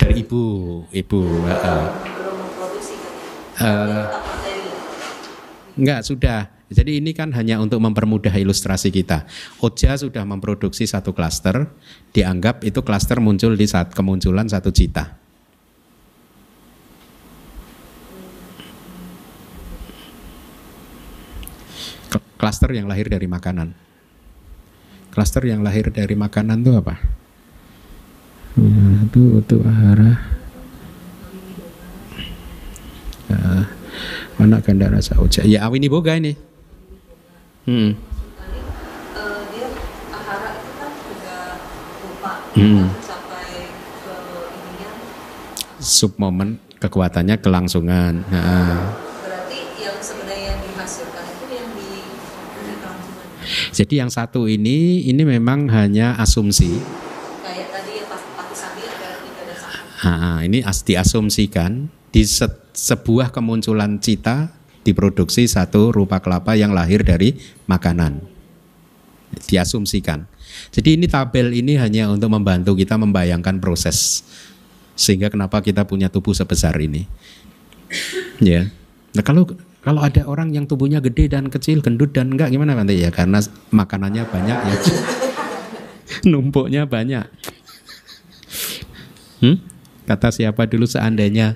[0.00, 0.42] dari ibu,
[0.88, 1.20] ibu.
[1.44, 3.12] Uh, belum memproduksi kan?
[3.60, 4.04] Uh,
[5.76, 6.48] enggak sudah.
[6.70, 9.26] Jadi ini kan hanya untuk mempermudah ilustrasi kita.
[9.58, 11.66] Oja sudah memproduksi satu klaster,
[12.14, 15.18] dianggap itu klaster muncul di saat kemunculan satu cita.
[22.40, 23.76] Klaster yang lahir dari makanan.
[25.12, 27.19] Klaster yang lahir dari makanan itu apa?
[28.58, 30.18] Ya, itu itu arah.
[33.30, 33.62] Uh,
[34.42, 35.46] mana ganda rasa oja?
[35.46, 36.34] Ya awini boga ini.
[37.68, 37.94] Hmm.
[37.94, 38.30] Itu
[40.74, 40.90] kan
[42.50, 42.90] Hmm.
[45.80, 48.26] Sub momen kekuatannya kelangsungan.
[48.26, 48.90] Nah,
[49.22, 51.88] berarti yang sebenarnya yang dihasilkan itu yang di
[52.66, 53.26] di kelangsungan
[53.72, 56.80] jadi yang satu ini ini memang hanya asumsi.
[57.44, 59.42] kayak tadi yang pas pati sapi ada tiga
[60.00, 64.48] Nah, ini as diasumsikan di se- sebuah kemunculan cita
[64.80, 67.36] diproduksi satu rupa kelapa yang lahir dari
[67.68, 68.24] makanan.
[69.46, 70.24] Diasumsikan.
[70.72, 74.24] Jadi ini tabel ini hanya untuk membantu kita membayangkan proses.
[74.96, 77.06] Sehingga kenapa kita punya tubuh sebesar ini.
[78.40, 78.72] Ya.
[79.12, 79.46] Nah, kalau
[79.80, 83.08] kalau ada orang yang tubuhnya gede dan kecil, gendut dan enggak gimana nanti ya?
[83.12, 83.40] Karena
[83.72, 84.76] makanannya banyak ya.
[86.30, 87.24] Numpuknya banyak.
[89.40, 89.56] Hmm?
[90.10, 91.54] Kata siapa dulu seandainya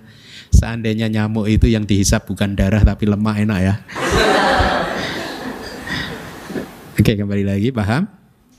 [0.55, 3.75] seandainya nyamuk itu yang dihisap bukan darah tapi lemak enak ya.
[7.03, 8.07] Oke kembali lagi paham?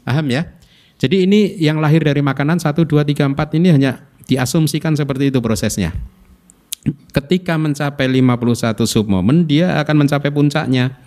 [0.03, 0.51] Paham ya?
[0.99, 5.39] Jadi ini yang lahir dari makanan 1, 2, 3, 4 ini hanya diasumsikan seperti itu
[5.39, 5.95] prosesnya.
[7.15, 10.99] Ketika mencapai 51 submomen dia akan mencapai puncaknya.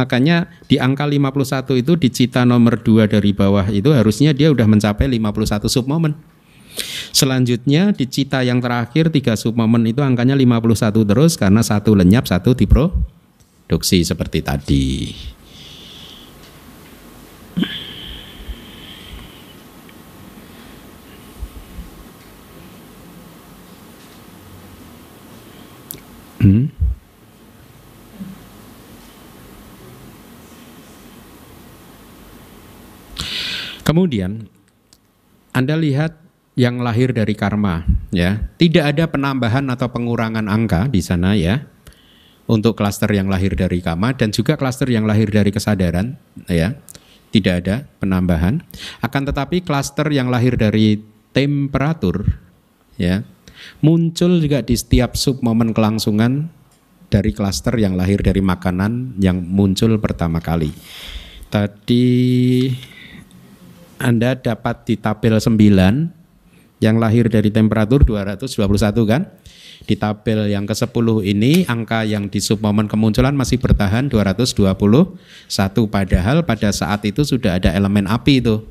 [0.00, 4.64] Makanya di angka 51 itu di cita nomor 2 dari bawah itu harusnya dia udah
[4.64, 6.33] mencapai 51 submomen.
[7.14, 12.58] Selanjutnya di cita yang terakhir tiga submomen itu angkanya 51 terus karena satu lenyap satu
[12.58, 14.86] diproduksi seperti tadi.
[26.44, 26.68] Hmm?
[33.84, 34.48] Kemudian
[35.56, 36.23] Anda lihat
[36.54, 37.82] yang lahir dari karma
[38.14, 38.50] ya.
[38.58, 41.66] Tidak ada penambahan atau pengurangan angka di sana ya.
[42.44, 46.76] Untuk klaster yang lahir dari karma dan juga klaster yang lahir dari kesadaran ya.
[47.32, 48.62] Tidak ada penambahan.
[49.00, 51.00] Akan tetapi klaster yang lahir dari
[51.34, 52.38] temperatur
[52.94, 53.26] ya
[53.80, 56.50] muncul juga di setiap sub momen kelangsungan
[57.10, 60.74] dari klaster yang lahir dari makanan yang muncul pertama kali.
[61.50, 62.06] Tadi
[64.02, 66.23] Anda dapat di tabel 9
[66.82, 69.22] yang lahir dari temperatur 221 kan?
[69.84, 74.64] Di tabel yang ke-10 ini angka yang di submomen kemunculan masih bertahan 221
[75.90, 78.64] padahal pada saat itu sudah ada elemen api itu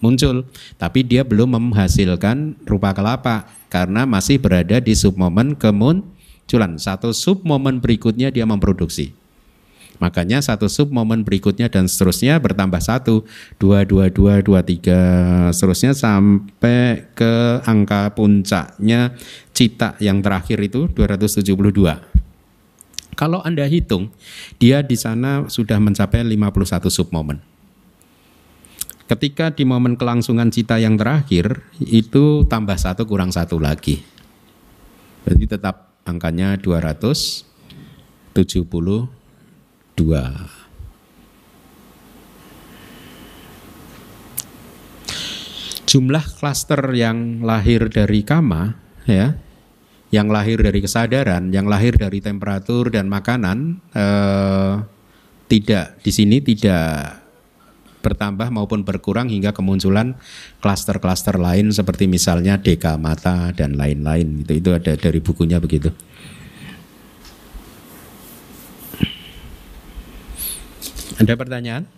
[0.00, 0.48] muncul
[0.80, 6.80] tapi dia belum menghasilkan rupa kelapa karena masih berada di submomen kemunculan.
[6.80, 9.12] Satu submomen berikutnya dia memproduksi.
[9.96, 13.24] Makanya satu sub momen berikutnya dan seterusnya bertambah satu,
[13.56, 15.00] dua, dua, dua, dua, tiga,
[15.52, 19.16] seterusnya sampai ke angka puncaknya
[19.56, 22.16] cita yang terakhir itu 272.
[23.16, 24.12] Kalau Anda hitung,
[24.60, 27.40] dia di sana sudah mencapai 51 sub momen.
[29.08, 34.04] Ketika di momen kelangsungan cita yang terakhir, itu tambah satu kurang satu lagi.
[35.24, 37.46] Berarti tetap angkanya 270
[39.96, 40.52] dua.
[45.86, 48.76] Jumlah klaster yang lahir dari kama,
[49.08, 49.38] ya,
[50.12, 54.74] yang lahir dari kesadaran, yang lahir dari temperatur dan makanan, eh,
[55.46, 57.22] tidak di sini tidak
[58.02, 60.14] bertambah maupun berkurang hingga kemunculan
[60.62, 65.90] klaster-klaster lain seperti misalnya deka mata dan lain-lain itu itu ada dari bukunya begitu.
[71.16, 71.88] Ada pertanyaan?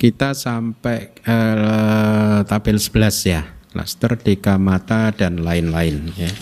[0.00, 6.32] Kita sampai uh, tabel 11 ya, klaster deka mata dan lain-lain ya.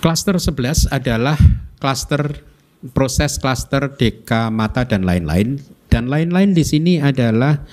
[0.00, 1.36] Klaster 11 adalah
[1.76, 2.40] klaster
[2.96, 5.60] proses klaster deka mata dan lain-lain
[5.92, 7.64] dan lain-lain di sini adalah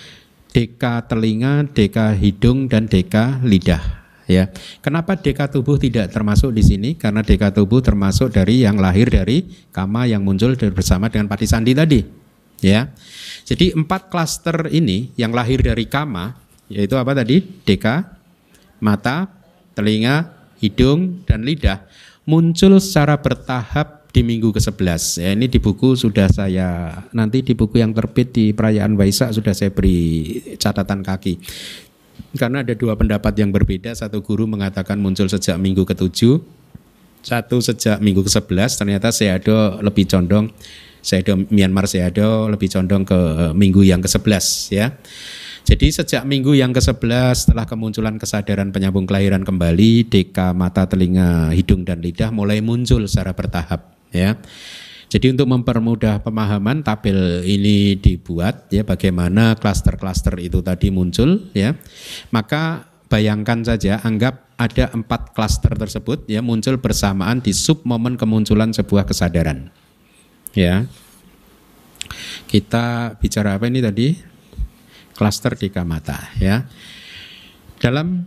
[0.52, 4.52] deka telinga, deka hidung dan deka lidah ya.
[4.82, 6.90] Kenapa deka tubuh tidak termasuk di sini?
[6.98, 11.74] Karena deka tubuh termasuk dari yang lahir dari kama yang muncul bersama dengan pati sandi
[11.74, 12.04] tadi,
[12.62, 12.90] ya.
[13.46, 17.46] Jadi empat klaster ini yang lahir dari kama yaitu apa tadi?
[17.62, 18.18] Deka,
[18.82, 19.30] mata,
[19.78, 21.86] telinga, hidung dan lidah
[22.26, 25.04] muncul secara bertahap di minggu ke-11.
[25.20, 29.52] Ya, ini di buku sudah saya nanti di buku yang terbit di perayaan Waisak sudah
[29.52, 31.36] saya beri catatan kaki
[32.36, 33.96] karena ada dua pendapat yang berbeda.
[33.96, 36.40] Satu guru mengatakan muncul sejak minggu ke-7,
[37.26, 38.72] satu sejak minggu ke-11.
[38.78, 40.52] Ternyata Seado lebih condong,
[41.02, 43.20] Seado Myanmar Seado lebih condong ke
[43.58, 44.94] minggu yang ke-11 ya.
[45.66, 51.82] Jadi sejak minggu yang ke-11 setelah kemunculan kesadaran penyambung kelahiran kembali, deka mata, telinga, hidung
[51.82, 54.38] dan lidah mulai muncul secara bertahap ya.
[55.16, 61.72] Jadi untuk mempermudah pemahaman tabel ini dibuat ya bagaimana klaster-klaster itu tadi muncul ya.
[62.36, 68.76] Maka bayangkan saja anggap ada empat klaster tersebut ya muncul bersamaan di sub momen kemunculan
[68.76, 69.72] sebuah kesadaran.
[70.52, 70.84] Ya.
[72.52, 74.20] Kita bicara apa ini tadi?
[75.16, 76.68] Klaster di kamata ya.
[77.80, 78.20] Dalam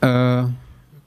[0.00, 0.61] uh,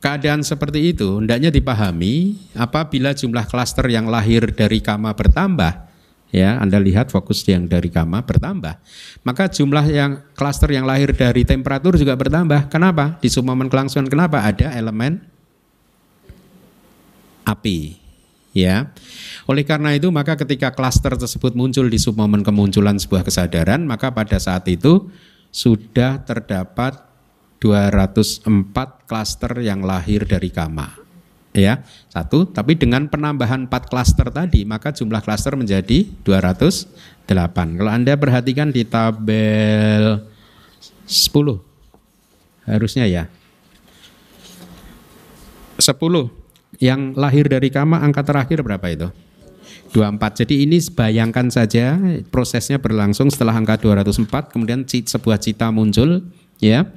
[0.06, 5.90] Keadaan seperti itu hendaknya dipahami apabila jumlah klaster yang lahir dari kama bertambah,
[6.30, 8.78] ya Anda lihat fokus yang dari kama bertambah,
[9.26, 12.70] maka jumlah yang klaster yang lahir dari temperatur juga bertambah.
[12.70, 13.18] Kenapa?
[13.18, 15.26] Di submomen kelangsungan kenapa ada elemen
[17.42, 17.98] api,
[18.54, 18.94] ya.
[19.50, 24.38] Oleh karena itu maka ketika klaster tersebut muncul di submomen kemunculan sebuah kesadaran, maka pada
[24.38, 25.10] saat itu
[25.50, 27.15] sudah terdapat
[27.66, 31.02] 204 klaster yang lahir dari kama.
[31.56, 31.82] Ya,
[32.14, 37.26] satu, tapi dengan penambahan 4 klaster tadi, maka jumlah klaster menjadi 208.
[37.80, 40.20] Kalau Anda perhatikan di tabel
[41.08, 41.64] 10,
[42.70, 43.26] harusnya ya.
[45.80, 45.90] 10,
[46.78, 49.10] yang lahir dari kama angka terakhir berapa itu?
[49.96, 50.44] 24.
[50.44, 51.96] Jadi ini bayangkan saja
[52.28, 56.20] prosesnya berlangsung setelah angka 204 kemudian sebuah cita muncul
[56.60, 56.92] ya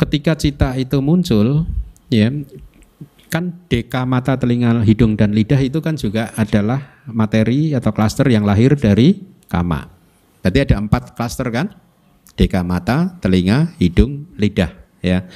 [0.00, 1.68] ketika cita itu muncul,
[2.08, 2.32] ya
[3.28, 8.42] kan deka mata, telinga, hidung dan lidah itu kan juga adalah materi atau klaster yang
[8.48, 9.86] lahir dari kama.
[10.40, 11.70] Berarti ada empat klaster kan?
[12.34, 14.72] Deka mata, telinga, hidung, lidah.
[15.04, 15.28] Ya,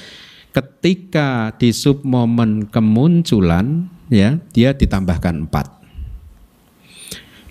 [0.56, 5.66] ketika di sub momen kemunculan, ya dia ditambahkan empat.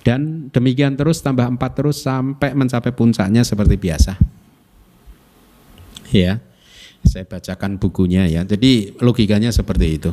[0.03, 4.20] Dan demikian terus tambah empat terus sampai mencapai puncaknya seperti biasa.
[6.11, 6.43] Ya.
[7.04, 8.41] Saya bacakan bukunya ya.
[8.47, 10.12] Jadi logikanya seperti itu.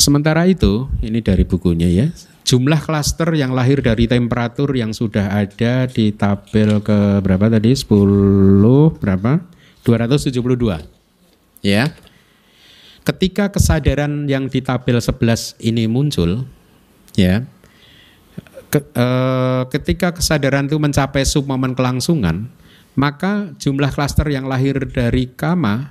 [0.00, 2.08] Sementara itu, ini dari bukunya ya.
[2.48, 7.76] Jumlah klaster yang lahir dari temperatur yang sudah ada di tabel ke berapa tadi?
[7.76, 9.44] 10 berapa?
[9.84, 10.80] 272.
[11.60, 11.92] Ya.
[13.04, 16.48] Ketika kesadaran yang di tabel 11 ini muncul,
[17.12, 17.44] ya
[18.70, 22.46] ke, eh, ketika kesadaran itu mencapai submomen kelangsungan,
[22.94, 25.90] maka jumlah klaster yang lahir dari kama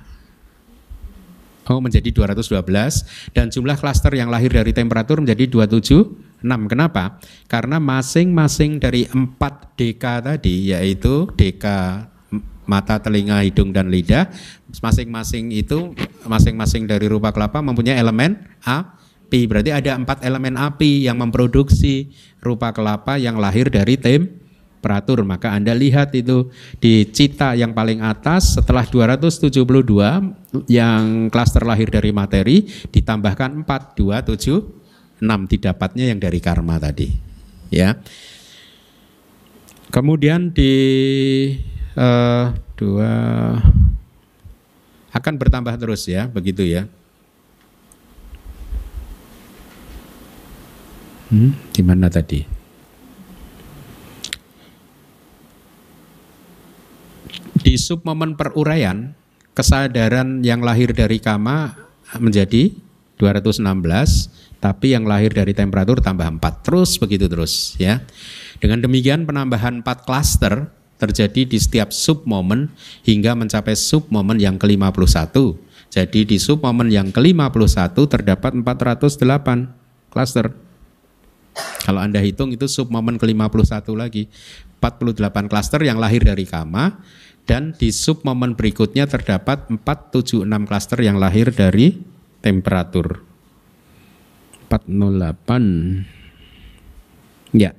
[1.70, 6.66] oh menjadi 212 dan jumlah klaster yang lahir dari temperatur menjadi 276.
[6.66, 7.20] Kenapa?
[7.46, 11.64] Karena masing-masing dari 4 DK tadi yaitu DK
[12.66, 14.30] mata, telinga, hidung dan lidah
[14.78, 15.90] masing-masing itu
[16.22, 18.38] masing-masing dari rupa kelapa mempunyai elemen
[19.30, 19.46] api.
[19.46, 22.10] Berarti ada empat elemen api yang memproduksi
[22.42, 24.26] rupa kelapa yang lahir dari tem
[24.82, 25.22] peratur.
[25.22, 26.50] Maka Anda lihat itu
[26.82, 29.54] di cita yang paling atas setelah 272
[30.66, 37.14] yang klaster lahir dari materi ditambahkan 4 2 7 6 didapatnya yang dari karma tadi.
[37.70, 38.02] Ya.
[39.94, 40.74] Kemudian di
[41.94, 43.12] uh, dua
[45.10, 46.86] akan bertambah terus ya begitu ya
[51.30, 52.60] hmm, di mana tadi
[57.60, 59.12] Di sub momen peruraian,
[59.52, 61.76] kesadaran yang lahir dari kama
[62.16, 62.72] menjadi
[63.20, 63.60] 216,
[64.64, 66.64] tapi yang lahir dari temperatur tambah 4.
[66.64, 68.00] Terus begitu terus ya.
[68.64, 72.72] Dengan demikian penambahan 4 klaster terjadi di setiap sub momen
[73.04, 75.36] hingga mencapai sub momen yang ke-51.
[75.92, 80.69] Jadi di sub momen yang ke-51 terdapat 408 klaster.
[81.84, 84.28] Kalau Anda hitung itu sub momen ke-51 lagi.
[84.80, 87.04] 48 klaster yang lahir dari kama
[87.44, 92.00] dan di sub momen berikutnya terdapat 476 klaster yang lahir dari
[92.40, 93.20] temperatur.
[94.70, 97.58] 408.
[97.58, 97.74] Ya.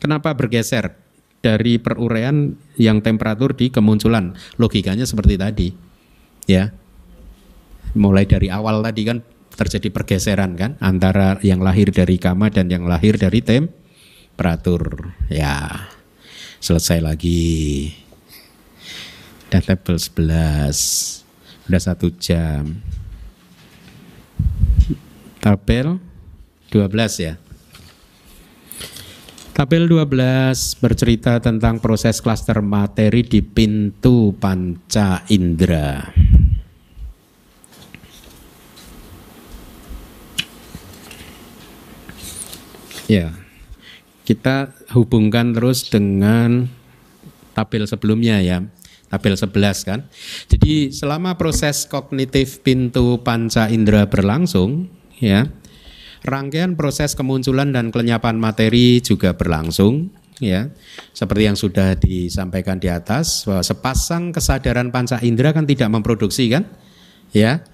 [0.00, 0.96] Kenapa bergeser
[1.42, 4.38] dari peruraian yang temperatur di kemunculan?
[4.56, 5.68] Logikanya seperti tadi.
[6.46, 6.72] Ya.
[7.98, 9.18] Mulai dari awal tadi kan
[9.54, 15.14] terjadi pergeseran kan antara yang lahir dari kama dan yang lahir dari temperatur.
[15.30, 15.88] Ya.
[16.60, 17.88] Selesai lagi
[19.50, 22.78] dan level 11 udah satu jam
[25.42, 25.98] tabel
[26.70, 27.34] 12 ya
[29.50, 36.00] Tabel 12 bercerita tentang proses klaster materi di pintu panca indera.
[43.10, 43.34] Ya,
[44.22, 46.70] kita hubungkan terus dengan
[47.58, 48.62] tabel sebelumnya ya
[49.10, 50.00] tabel 11 kan.
[50.46, 54.86] Jadi selama proses kognitif pintu panca indera berlangsung
[55.18, 55.50] ya,
[56.22, 60.70] rangkaian proses kemunculan dan kelenyapan materi juga berlangsung ya.
[61.10, 66.64] Seperti yang sudah disampaikan di atas bahwa sepasang kesadaran panca indera kan tidak memproduksi kan?
[67.34, 67.66] Ya.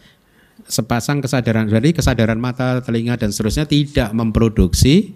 [0.66, 5.14] Sepasang kesadaran dari kesadaran mata, telinga dan seterusnya tidak memproduksi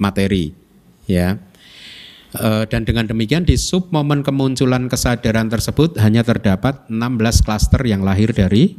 [0.00, 0.56] materi
[1.04, 1.36] ya
[2.30, 8.06] Eh, dan dengan demikian di sub momen kemunculan kesadaran tersebut hanya terdapat 16 klaster yang
[8.06, 8.78] lahir dari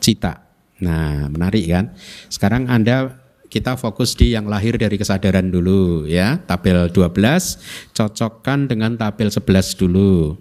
[0.00, 0.48] cita.
[0.80, 1.92] Nah, menarik kan?
[2.32, 3.20] Sekarang Anda
[3.52, 6.40] kita fokus di yang lahir dari kesadaran dulu ya.
[6.40, 10.40] Tabel 12 cocokkan dengan tabel 11 dulu.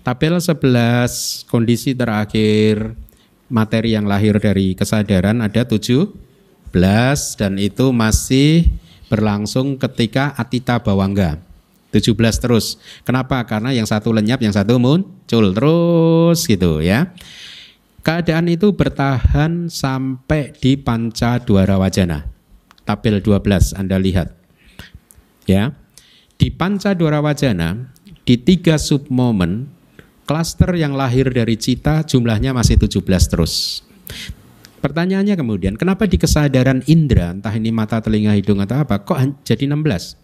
[0.00, 2.96] Tabel 11 kondisi terakhir
[3.52, 6.23] materi yang lahir dari kesadaran ada 17
[7.38, 8.74] dan itu masih
[9.06, 11.38] berlangsung ketika Atita Bawangga.
[11.94, 12.82] 17 terus.
[13.06, 13.38] Kenapa?
[13.46, 17.14] Karena yang satu lenyap, yang satu muncul terus gitu ya.
[18.02, 22.26] Keadaan itu bertahan sampai di panca duara wajana.
[22.82, 24.34] Tabel 12 Anda lihat.
[25.46, 25.78] Ya.
[26.34, 27.94] Di panca duara wajana
[28.26, 29.70] di tiga sub momen
[30.26, 33.00] klaster yang lahir dari cita jumlahnya masih 17
[33.30, 33.84] terus.
[34.84, 39.64] Pertanyaannya kemudian, kenapa di kesadaran indera, entah ini mata, telinga, hidung atau apa, kok jadi
[39.64, 40.20] 16?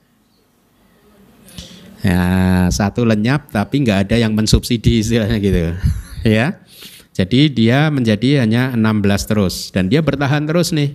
[2.04, 5.72] Ya, satu lenyap tapi nggak ada yang mensubsidi istilahnya gitu.
[6.36, 6.60] ya.
[7.16, 10.92] Jadi dia menjadi hanya 16 terus dan dia bertahan terus nih.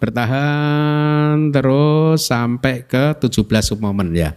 [0.00, 4.32] Bertahan terus sampai ke 17 submomen ya.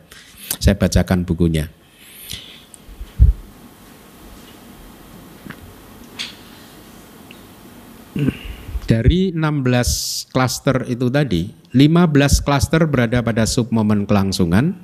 [0.60, 1.72] Saya bacakan bukunya.
[8.86, 14.78] Dari 16 klaster itu tadi, 15 klaster berada pada submomen kelangsungan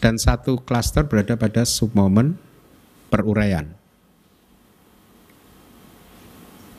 [0.00, 2.38] dan satu klaster berada pada submomen
[3.12, 3.68] peruraian.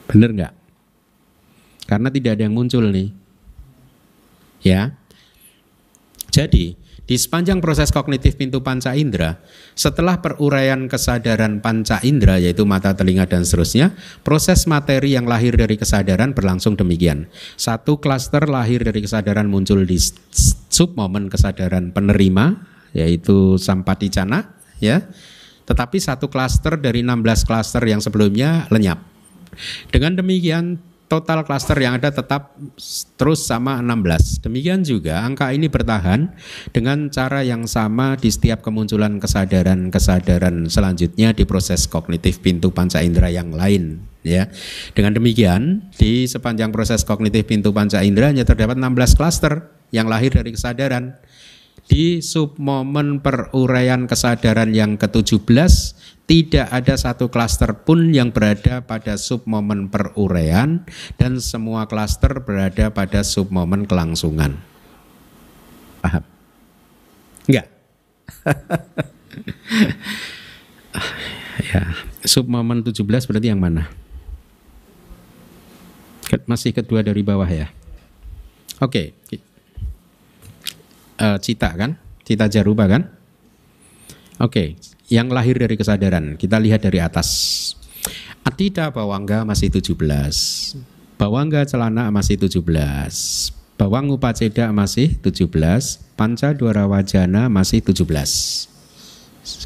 [0.10, 0.54] Benar nggak?
[1.86, 3.14] Karena tidak ada yang muncul nih.
[4.64, 4.96] Ya.
[6.34, 9.44] Jadi, di sepanjang proses kognitif pintu panca indera,
[9.76, 13.92] setelah peruraian kesadaran panca indera yaitu mata, telinga dan seterusnya,
[14.24, 17.28] proses materi yang lahir dari kesadaran berlangsung demikian.
[17.60, 20.00] Satu klaster lahir dari kesadaran muncul di
[20.72, 25.04] sub momen kesadaran penerima yaitu sampaticana ya.
[25.64, 29.00] Tetapi satu klaster dari 16 klaster yang sebelumnya lenyap.
[29.92, 32.58] Dengan demikian total klaster yang ada tetap
[33.22, 34.42] terus sama 16.
[34.42, 36.34] Demikian juga angka ini bertahan
[36.74, 43.30] dengan cara yang sama di setiap kemunculan kesadaran-kesadaran selanjutnya di proses kognitif pintu panca indera
[43.30, 44.50] yang lain ya.
[44.98, 50.34] Dengan demikian di sepanjang proses kognitif pintu panca indera hanya terdapat 16 klaster yang lahir
[50.34, 51.14] dari kesadaran.
[51.94, 55.46] Di submomen peruraian kesadaran yang ke-17
[56.26, 60.82] tidak ada satu klaster pun yang berada pada submomen peruraian
[61.22, 64.58] dan semua klaster berada pada submomen kelangsungan.
[66.02, 66.26] Paham?
[67.46, 67.70] Enggak?
[71.78, 71.94] ya,
[72.26, 73.86] submomen 17 berarti yang mana?
[76.50, 77.70] Masih kedua dari bawah ya.
[78.82, 79.14] Oke.
[79.30, 79.53] Okay.
[81.20, 82.00] Uh, cita kan?
[82.24, 83.10] Cita jaruba kan?
[84.42, 86.40] Oke, okay yang lahir dari kesadaran.
[86.42, 87.30] Kita lihat dari atas.
[88.42, 89.94] Atida Bawangga masih 17.
[91.22, 92.60] Bawangga celana masih 17.
[93.78, 95.48] Bawang upaceda masih 17.
[96.18, 98.74] Panca Dwara Wajana masih 17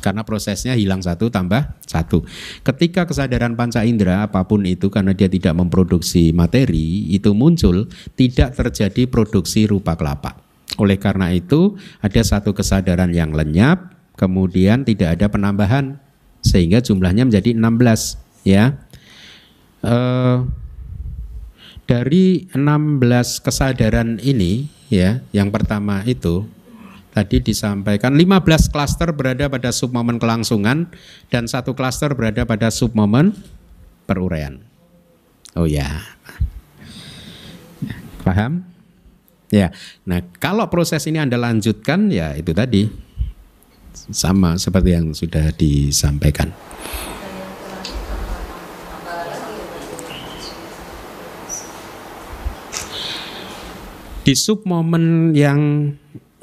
[0.02, 2.26] karena prosesnya hilang satu tambah satu.
[2.66, 7.86] Ketika kesadaran panca indera apa pun itu karena dia tidak memproduksi materi itu muncul
[8.18, 10.47] tidak terjadi produksi rupa kelapa.
[10.78, 16.02] Oleh karena itu ada satu kesadaran yang lenyap kemudian tidak ada penambahan
[16.42, 18.82] sehingga jumlahnya menjadi 16 ya.
[19.86, 20.50] Uh,
[21.88, 23.00] dari 16
[23.46, 26.44] kesadaran ini ya, yang pertama itu
[27.16, 30.92] tadi disampaikan 15 klaster berada pada submomen kelangsungan
[31.32, 33.32] dan satu klaster berada pada submomen
[34.04, 34.60] peruraian.
[35.56, 36.04] Oh ya.
[38.28, 38.68] Paham?
[39.48, 39.72] Ya.
[40.04, 42.92] Nah, kalau proses ini Anda lanjutkan ya itu tadi
[44.12, 46.52] sama seperti yang sudah disampaikan.
[54.28, 55.96] Di sub momen yang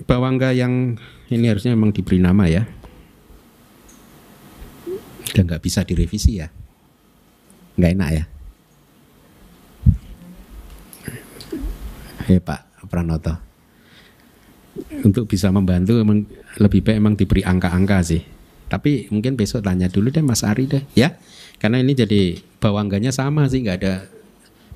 [0.08, 0.96] bawangga yang
[1.28, 2.64] ini harusnya memang diberi nama ya.
[5.36, 6.48] Dan nggak bisa direvisi ya.
[7.76, 8.24] Nggak enak ya.
[12.24, 13.34] Hei Pak Pranoto.
[15.06, 16.26] Untuk bisa membantu memang
[16.58, 18.22] lebih baik emang diberi angka-angka sih.
[18.66, 21.14] Tapi mungkin besok tanya dulu deh Mas Ari deh ya.
[21.62, 23.94] Karena ini jadi bawangganya sama sih nggak ada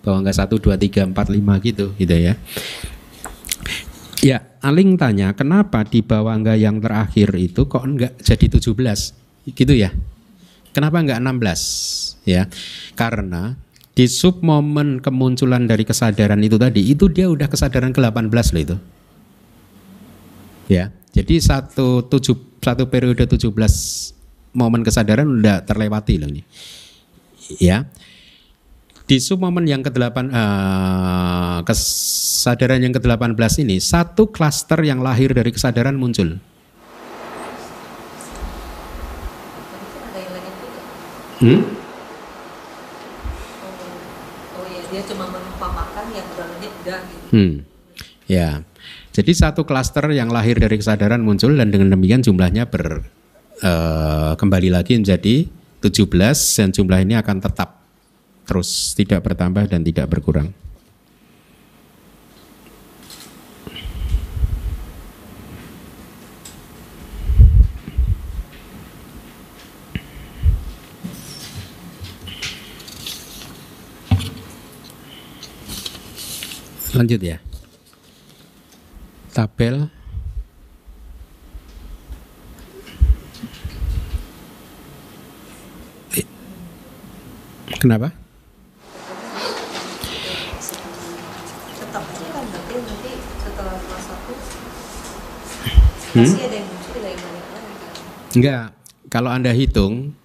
[0.02, 2.38] bawangga 1 2 3 4 5 gitu gitu ya.
[4.18, 9.54] Ya, Aling tanya, kenapa di bawangga yang terakhir itu kok enggak jadi 17?
[9.54, 9.94] Gitu ya.
[10.74, 12.26] Kenapa enggak 16?
[12.26, 12.50] Ya.
[12.98, 13.54] Karena
[13.98, 18.76] di sub momen kemunculan dari kesadaran itu tadi, itu dia udah kesadaran ke-18 loh itu.
[20.70, 20.94] Ya.
[21.10, 23.50] Jadi satu tujuh satu periode 17
[24.54, 26.46] momen kesadaran udah terlewati loh ini.
[27.58, 27.90] Ya.
[29.08, 35.48] Di sub momen yang ke-8 uh, kesadaran yang ke-18 ini satu klaster yang lahir dari
[35.48, 36.36] kesadaran muncul.
[41.38, 41.62] Hmm?
[43.64, 47.17] Oh, oh ya, dia cuma menumpamakan yang udah udah gitu.
[47.30, 47.64] Hmm.
[48.28, 48.62] Ya.
[49.12, 53.02] Jadi satu klaster yang lahir dari kesadaran muncul dan dengan demikian jumlahnya ber
[53.64, 55.48] uh, kembali lagi menjadi
[55.82, 56.06] 17
[56.58, 57.82] dan jumlah ini akan tetap
[58.46, 60.54] terus tidak bertambah dan tidak berkurang.
[76.96, 77.38] Lanjut ya
[79.38, 79.86] tabel
[87.78, 88.10] Kenapa?
[96.10, 96.34] Hmm?
[98.34, 98.74] Enggak.
[99.06, 100.18] Kalau Anda hitung,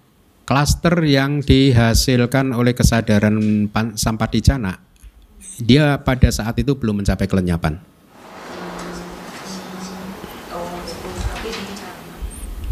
[0.50, 4.82] klaster yang dihasilkan oleh kesadaran Sampaticana,
[5.60, 7.78] dia pada saat itu belum mencapai kelenyapan.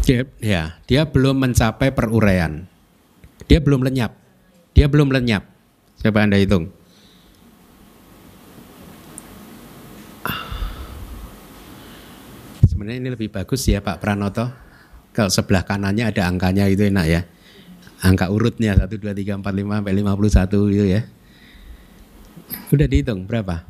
[0.03, 2.67] Dia, ya, dia belum mencapai peruraian.
[3.47, 4.11] Dia belum lenyap.
[4.75, 5.47] Dia belum lenyap.
[6.03, 6.75] Coba Anda hitung.
[12.67, 14.51] Sebenarnya ini lebih bagus ya Pak Pranoto.
[15.15, 17.21] Kalau sebelah kanannya ada angkanya itu enak ya.
[18.03, 21.07] Angka urutnya 1, 2, 3, 4, 5 sampai 51 gitu ya.
[22.73, 23.63] Udah dihitung berapa?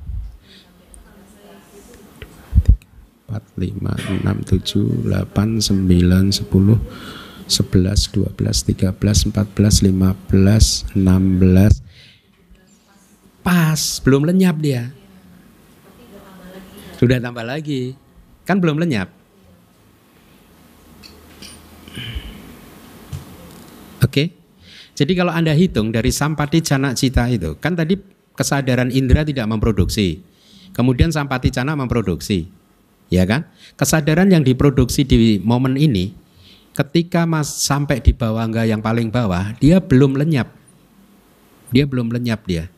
[3.33, 6.45] 4, 5, 6, 7, 8, 9, 10,
[7.49, 11.81] 11, 12, 13, 14, 15, 16.
[13.43, 14.93] Pas, belum lenyap dia.
[17.01, 17.97] Sudah tambah lagi.
[18.47, 19.09] Kan belum lenyap.
[24.03, 24.29] Oke.
[24.93, 27.97] Jadi kalau Anda hitung dari sampati jana cita itu, kan tadi
[28.37, 30.21] kesadaran indera tidak memproduksi.
[30.73, 32.49] Kemudian sampati cana memproduksi.
[33.13, 33.45] Ya kan?
[33.77, 36.17] Kesadaran yang diproduksi di momen ini
[36.73, 40.49] ketika Mas sampai di bawah enggak yang paling bawah, dia belum lenyap.
[41.69, 42.69] Dia belum lenyap dia.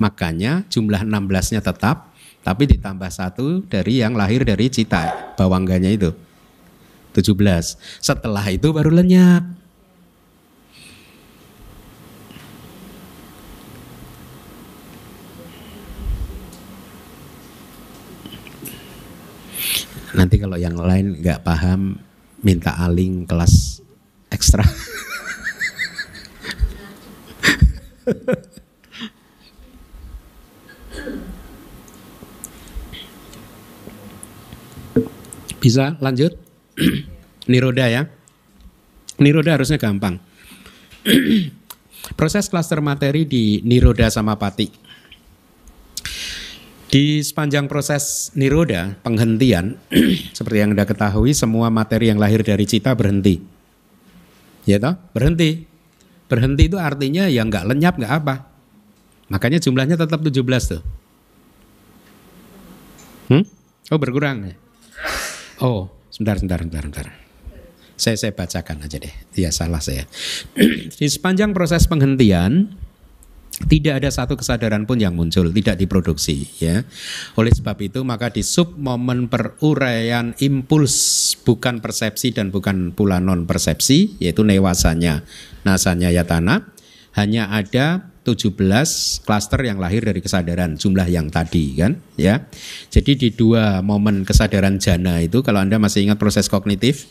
[0.00, 6.12] Makanya jumlah 16-nya tetap, tapi ditambah satu dari yang lahir dari cita bawangganya itu.
[7.12, 7.36] 17.
[8.00, 9.59] Setelah itu baru lenyap.
[20.10, 21.94] Nanti kalau yang lain nggak paham
[22.42, 23.78] minta aling kelas
[24.32, 24.64] ekstra.
[35.60, 36.34] Bisa lanjut?
[37.44, 38.08] Niroda ya.
[39.20, 40.16] Niroda harusnya gampang.
[42.18, 44.89] Proses klaster materi di Niroda sama Pati.
[46.90, 49.78] Di sepanjang proses niroda, penghentian,
[50.36, 53.38] seperti yang Anda ketahui, semua materi yang lahir dari cita berhenti.
[54.66, 54.98] Ya toh?
[55.14, 55.70] Berhenti.
[56.26, 58.34] Berhenti itu artinya ya nggak lenyap, nggak apa.
[59.30, 60.82] Makanya jumlahnya tetap 17 tuh.
[63.30, 63.46] Hmm?
[63.94, 64.54] Oh berkurang ya?
[65.62, 67.06] Oh, sebentar, sebentar, sebentar, sebentar.
[67.94, 69.14] Saya, saya bacakan aja deh.
[69.38, 70.10] Ya salah saya.
[70.98, 72.74] Di sepanjang proses penghentian,
[73.50, 76.86] tidak ada satu kesadaran pun yang muncul, tidak diproduksi ya.
[77.36, 83.44] Oleh sebab itu maka di sub momen peruraian impuls bukan persepsi dan bukan pula non
[83.44, 85.26] persepsi yaitu newasanya
[85.66, 86.72] nasanya yatana
[87.18, 88.54] hanya ada 17
[89.26, 92.46] klaster yang lahir dari kesadaran jumlah yang tadi kan ya.
[92.88, 97.10] Jadi di dua momen kesadaran jana itu kalau Anda masih ingat proses kognitif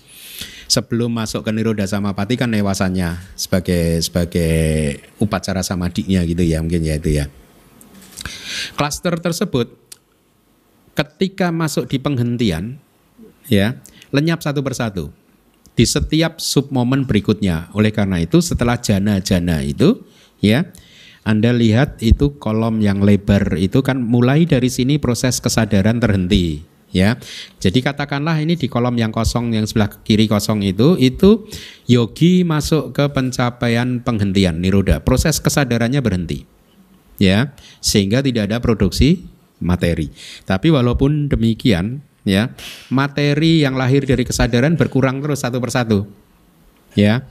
[0.70, 4.53] sebelum masuk ke niroda samapati kan newasannya sebagai sebagai
[5.17, 7.26] upacara samadinya gitu ya mungkin ya itu ya.
[8.78, 9.74] Klaster tersebut
[10.93, 12.78] ketika masuk di penghentian
[13.49, 13.82] ya
[14.13, 15.09] lenyap satu persatu
[15.74, 17.74] di setiap sub momen berikutnya.
[17.74, 20.05] Oleh karena itu setelah jana-jana itu
[20.38, 20.70] ya
[21.26, 27.18] anda lihat itu kolom yang lebar itu kan mulai dari sini proses kesadaran terhenti ya.
[27.62, 31.46] Jadi katakanlah ini di kolom yang kosong yang sebelah kiri kosong itu itu
[31.86, 35.02] yogi masuk ke pencapaian penghentian niroda.
[35.02, 36.46] Proses kesadarannya berhenti.
[37.20, 37.52] Ya,
[37.84, 39.28] sehingga tidak ada produksi
[39.60, 40.08] materi.
[40.48, 42.56] Tapi walaupun demikian, ya,
[42.88, 46.08] materi yang lahir dari kesadaran berkurang terus satu persatu.
[46.96, 47.28] Ya.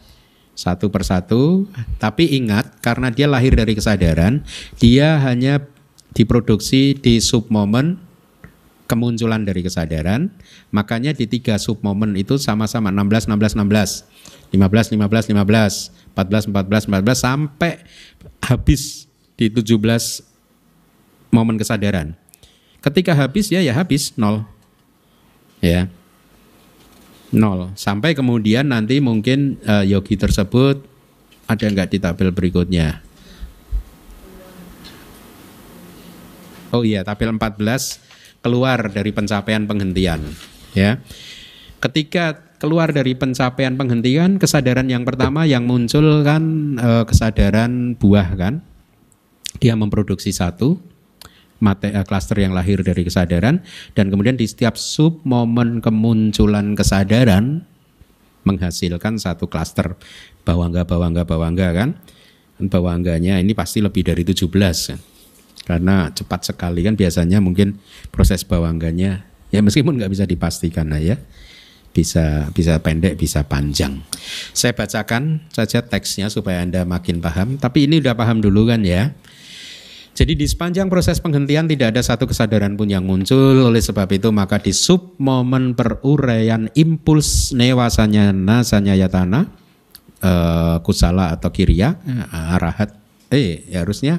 [0.58, 1.70] Satu persatu,
[2.02, 4.42] tapi ingat karena dia lahir dari kesadaran,
[4.82, 5.62] dia hanya
[6.18, 8.07] diproduksi di sub moment
[8.88, 10.32] kemunculan dari kesadaran.
[10.72, 14.08] Makanya di tiga sub momen itu sama-sama 16 16 16.
[14.48, 17.84] 15 15 15, 14 14 14 sampai
[18.40, 19.04] habis
[19.36, 20.24] di 17
[21.28, 22.16] momen kesadaran.
[22.80, 24.48] Ketika habis ya ya habis nol.
[25.60, 25.92] Ya.
[27.28, 27.76] Nol.
[27.76, 30.80] Sampai kemudian nanti mungkin uh, yogi tersebut
[31.44, 33.04] ada nggak di tabel berikutnya?
[36.68, 38.07] Oh iya, tabel 14
[38.42, 40.22] keluar dari pencapaian penghentian
[40.74, 41.00] ya.
[41.78, 48.54] Ketika keluar dari pencapaian penghentian kesadaran yang pertama yang muncul kan e, kesadaran buah kan.
[49.58, 50.78] Dia memproduksi satu
[51.62, 53.62] mate e, klaster yang lahir dari kesadaran
[53.94, 57.62] dan kemudian di setiap sub momen kemunculan kesadaran
[58.42, 59.98] menghasilkan satu klaster
[60.42, 61.90] bawangga bawangga bawangga kan
[62.58, 64.98] bawangganya ini pasti lebih dari 17 kan
[65.68, 67.76] karena cepat sekali kan biasanya mungkin
[68.08, 71.20] proses bawangganya ya meskipun nggak bisa dipastikan ya
[71.92, 74.00] bisa bisa pendek bisa panjang.
[74.54, 77.58] Saya bacakan saja teksnya supaya anda makin paham.
[77.58, 79.10] Tapi ini udah paham dulu kan ya.
[80.14, 84.34] Jadi di sepanjang proses penghentian tidak ada satu kesadaran pun yang muncul oleh sebab itu
[84.34, 89.46] maka di sub momen peruraian impuls newasanya nasanya yatana
[90.18, 92.98] uh, kusala atau kiria uh, arahat
[93.30, 94.18] eh ya harusnya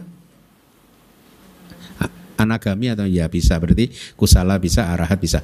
[2.39, 5.43] anagami atau ya bisa berarti kusala bisa arahat bisa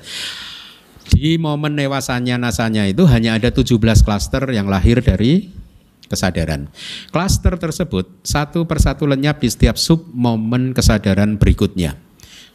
[1.05, 5.53] Di momen newasanya nasanya itu hanya ada 17 klaster yang lahir dari
[6.09, 6.65] kesadaran.
[7.13, 11.97] Klaster tersebut satu persatu lenyap di setiap sub momen kesadaran berikutnya.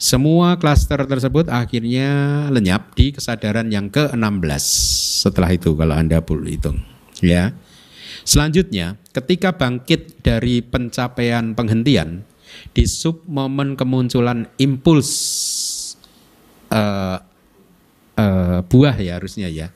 [0.00, 4.64] Semua klaster tersebut akhirnya lenyap di kesadaran yang ke-16
[5.28, 6.80] setelah itu kalau Anda hitung.
[7.20, 7.52] Ya.
[8.24, 12.24] Selanjutnya, ketika bangkit dari pencapaian penghentian
[12.70, 15.10] di sub momen kemunculan impuls
[16.70, 17.18] uh,
[18.16, 19.68] uh, buah ya harusnya ya.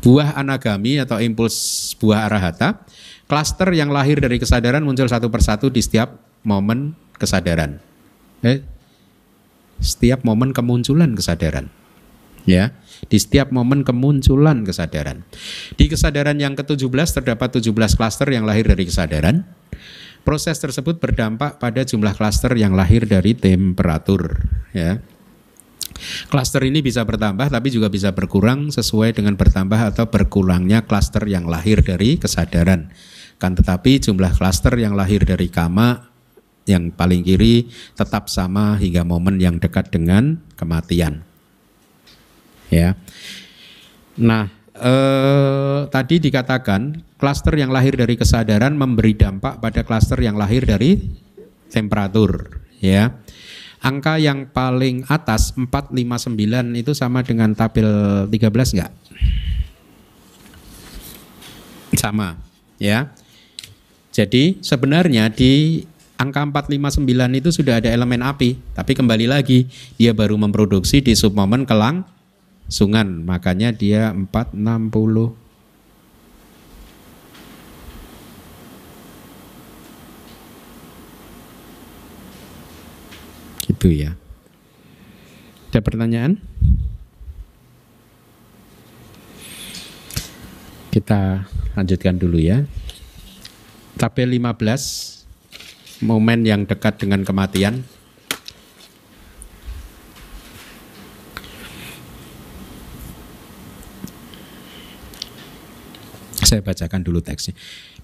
[0.00, 2.88] Buah anagami atau impuls buah arahata,
[3.28, 7.76] klaster yang lahir dari kesadaran muncul satu persatu di setiap momen kesadaran.
[8.40, 8.64] Eh,
[9.76, 11.68] setiap momen kemunculan kesadaran
[12.48, 12.72] ya.
[13.12, 15.26] Di setiap momen kemunculan kesadaran.
[15.76, 19.44] Di kesadaran yang ke-17 terdapat 17 klaster yang lahir dari kesadaran
[20.26, 24.42] proses tersebut berdampak pada jumlah klaster yang lahir dari temperatur
[24.74, 24.98] ya
[26.28, 31.48] Klaster ini bisa bertambah tapi juga bisa berkurang sesuai dengan bertambah atau berkurangnya klaster yang
[31.48, 32.92] lahir dari kesadaran.
[33.40, 36.08] Kan tetapi jumlah klaster yang lahir dari kama
[36.66, 41.22] yang paling kiri tetap sama hingga momen yang dekat dengan kematian.
[42.68, 42.98] Ya.
[44.18, 44.50] Nah,
[44.80, 51.00] eh, tadi dikatakan klaster yang lahir dari kesadaran memberi dampak pada klaster yang lahir dari
[51.72, 53.16] temperatur, ya.
[53.80, 58.92] Angka yang paling atas 459 itu sama dengan tabel 13 enggak?
[61.94, 62.34] Sama,
[62.80, 63.12] ya.
[64.10, 65.84] Jadi sebenarnya di
[66.16, 69.68] angka 459 itu sudah ada elemen api, tapi kembali lagi
[70.00, 72.15] dia baru memproduksi di submomen kelang
[72.66, 75.34] sungan, makanya dia 460
[83.66, 84.14] gitu ya.
[85.70, 86.40] Ada pertanyaan?
[90.88, 91.44] Kita
[91.76, 92.64] lanjutkan dulu ya.
[94.00, 97.84] Tabel 15 momen yang dekat dengan kematian.
[106.36, 107.56] Saya bacakan dulu teksnya.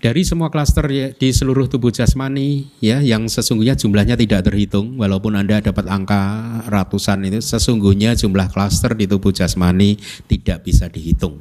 [0.03, 5.37] Dari semua klaster ya, di seluruh tubuh jasmani ya yang sesungguhnya jumlahnya tidak terhitung walaupun
[5.39, 6.21] Anda dapat angka
[6.67, 11.39] ratusan itu sesungguhnya jumlah klaster di tubuh jasmani tidak bisa dihitung.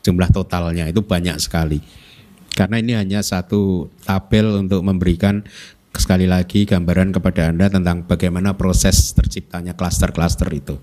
[0.00, 1.78] Jumlah totalnya itu banyak sekali.
[2.50, 5.46] Karena ini hanya satu tabel untuk memberikan
[5.90, 10.78] sekali lagi gambaran kepada Anda tentang bagaimana proses terciptanya klaster-klaster itu.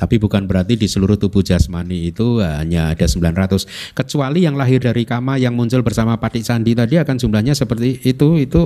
[0.00, 3.92] Tapi bukan berarti di seluruh tubuh jasmani itu hanya ada 900.
[3.92, 8.40] Kecuali yang lahir dari kama yang muncul bersama Patik Sandi tadi akan jumlahnya seperti itu,
[8.40, 8.62] itu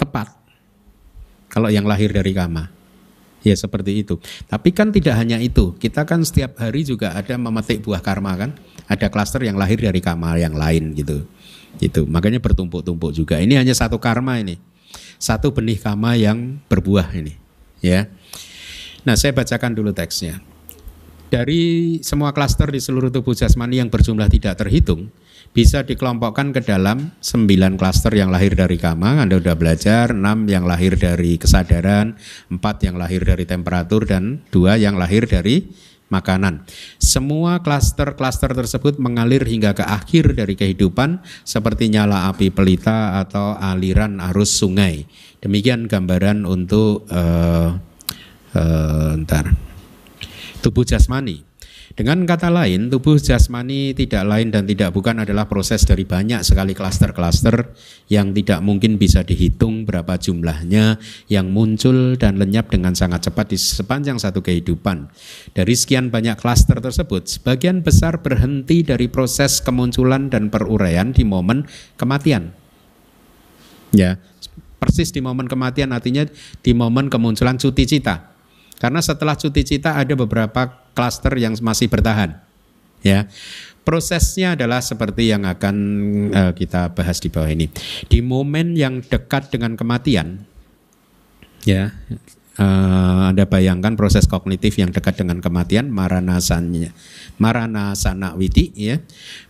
[0.00, 0.32] tepat.
[1.50, 2.70] Kalau yang lahir dari kama.
[3.40, 4.20] Ya seperti itu.
[4.48, 5.72] Tapi kan tidak hanya itu.
[5.80, 8.52] Kita kan setiap hari juga ada memetik buah karma kan.
[8.84, 11.24] Ada klaster yang lahir dari kama yang lain gitu.
[11.80, 13.40] Itu makanya bertumpuk-tumpuk juga.
[13.40, 14.60] Ini hanya satu karma ini,
[15.20, 17.36] satu benih karma yang berbuah ini,
[17.84, 18.08] ya.
[19.04, 20.40] Nah, saya bacakan dulu teksnya.
[21.30, 25.14] Dari semua klaster di seluruh tubuh jasmani yang berjumlah tidak terhitung,
[25.50, 30.66] bisa dikelompokkan ke dalam sembilan klaster yang lahir dari kama, Anda sudah belajar, enam yang
[30.66, 32.18] lahir dari kesadaran,
[32.50, 35.70] empat yang lahir dari temperatur, dan dua yang lahir dari
[36.10, 36.66] makanan.
[36.98, 44.20] Semua klaster-klaster tersebut mengalir hingga ke akhir dari kehidupan seperti nyala api pelita atau aliran
[44.30, 45.06] arus sungai.
[45.40, 47.72] Demikian gambaran untuk uh,
[48.52, 49.54] uh, ntar
[50.60, 51.49] tubuh jasmani.
[51.90, 56.70] Dengan kata lain, tubuh jasmani tidak lain dan tidak bukan adalah proses dari banyak sekali
[56.70, 57.74] klaster-klaster
[58.06, 63.58] yang tidak mungkin bisa dihitung berapa jumlahnya yang muncul dan lenyap dengan sangat cepat di
[63.58, 65.10] sepanjang satu kehidupan.
[65.50, 71.66] Dari sekian banyak klaster tersebut, sebagian besar berhenti dari proses kemunculan dan peruraian di momen
[71.98, 72.54] kematian.
[73.90, 74.22] Ya,
[74.78, 76.22] persis di momen kematian artinya
[76.62, 78.29] di momen kemunculan cuti cita.
[78.80, 82.40] Karena setelah cuti cita ada beberapa klaster yang masih bertahan.
[83.04, 83.28] Ya.
[83.84, 85.76] Prosesnya adalah seperti yang akan
[86.32, 87.68] uh, kita bahas di bawah ini.
[88.08, 90.44] Di momen yang dekat dengan kematian,
[91.64, 91.92] ya,
[92.60, 96.92] uh, Anda bayangkan proses kognitif yang dekat dengan kematian, maranasanya,
[97.40, 99.00] maranasana witi, ya.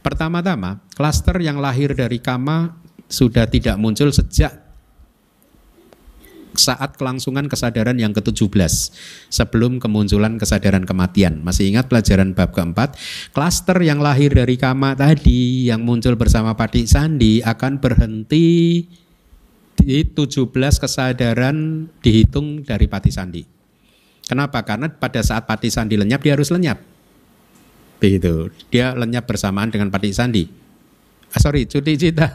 [0.01, 2.79] Pertama-tama, klaster yang lahir dari kama
[3.11, 4.70] sudah tidak muncul sejak
[6.55, 8.73] saat kelangsungan kesadaran yang ke-17
[9.31, 11.43] sebelum kemunculan kesadaran kematian.
[11.43, 12.99] Masih ingat pelajaran bab keempat?
[13.31, 18.83] Klaster yang lahir dari kama tadi yang muncul bersama Padik Sandi akan berhenti
[19.81, 23.43] di 17 kesadaran dihitung dari Pati Sandi.
[24.31, 24.63] Kenapa?
[24.63, 26.79] Karena pada saat pati sandi lenyap dia harus lenyap.
[27.99, 28.55] Begitu.
[28.71, 30.60] Dia lenyap bersamaan dengan pati sandi.
[31.31, 32.35] Ah, sorry, cuti cita.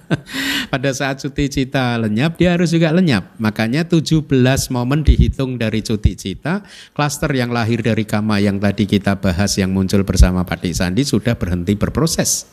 [0.72, 3.36] pada saat cuti cita lenyap, dia harus juga lenyap.
[3.36, 4.24] Makanya 17
[4.72, 6.64] momen dihitung dari cuti cita.
[6.96, 11.36] Klaster yang lahir dari kama yang tadi kita bahas yang muncul bersama pati sandi sudah
[11.36, 12.48] berhenti berproses.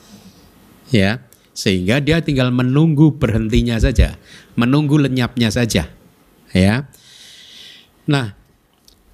[0.92, 1.24] Ya,
[1.56, 4.20] sehingga dia tinggal menunggu berhentinya saja,
[4.60, 5.88] menunggu lenyapnya saja.
[6.52, 6.92] Ya.
[8.04, 8.36] Nah,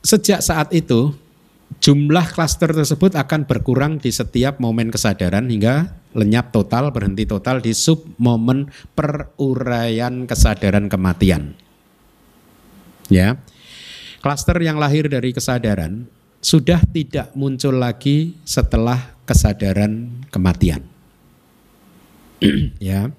[0.01, 1.13] sejak saat itu
[1.81, 7.75] jumlah klaster tersebut akan berkurang di setiap momen kesadaran hingga lenyap total, berhenti total di
[7.75, 11.57] sub momen peruraian kesadaran kematian.
[13.11, 13.37] Ya.
[14.23, 16.09] Klaster yang lahir dari kesadaran
[16.41, 20.81] sudah tidak muncul lagi setelah kesadaran kematian.
[22.81, 23.13] ya.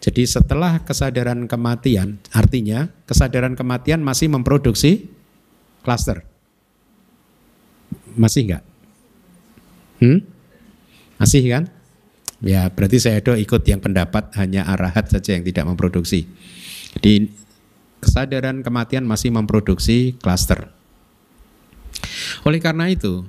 [0.00, 5.12] Jadi setelah kesadaran kematian, artinya kesadaran kematian masih memproduksi
[5.84, 6.29] klaster
[8.16, 8.64] masih enggak?
[10.00, 10.20] Hmm?
[11.20, 11.64] Masih kan?
[12.40, 16.24] Ya berarti saya do ikut yang pendapat hanya arahat saja yang tidak memproduksi.
[16.96, 17.28] Jadi
[18.00, 20.72] kesadaran kematian masih memproduksi klaster.
[22.48, 23.28] Oleh karena itu,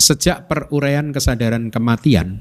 [0.00, 2.40] sejak peruraian kesadaran kematian,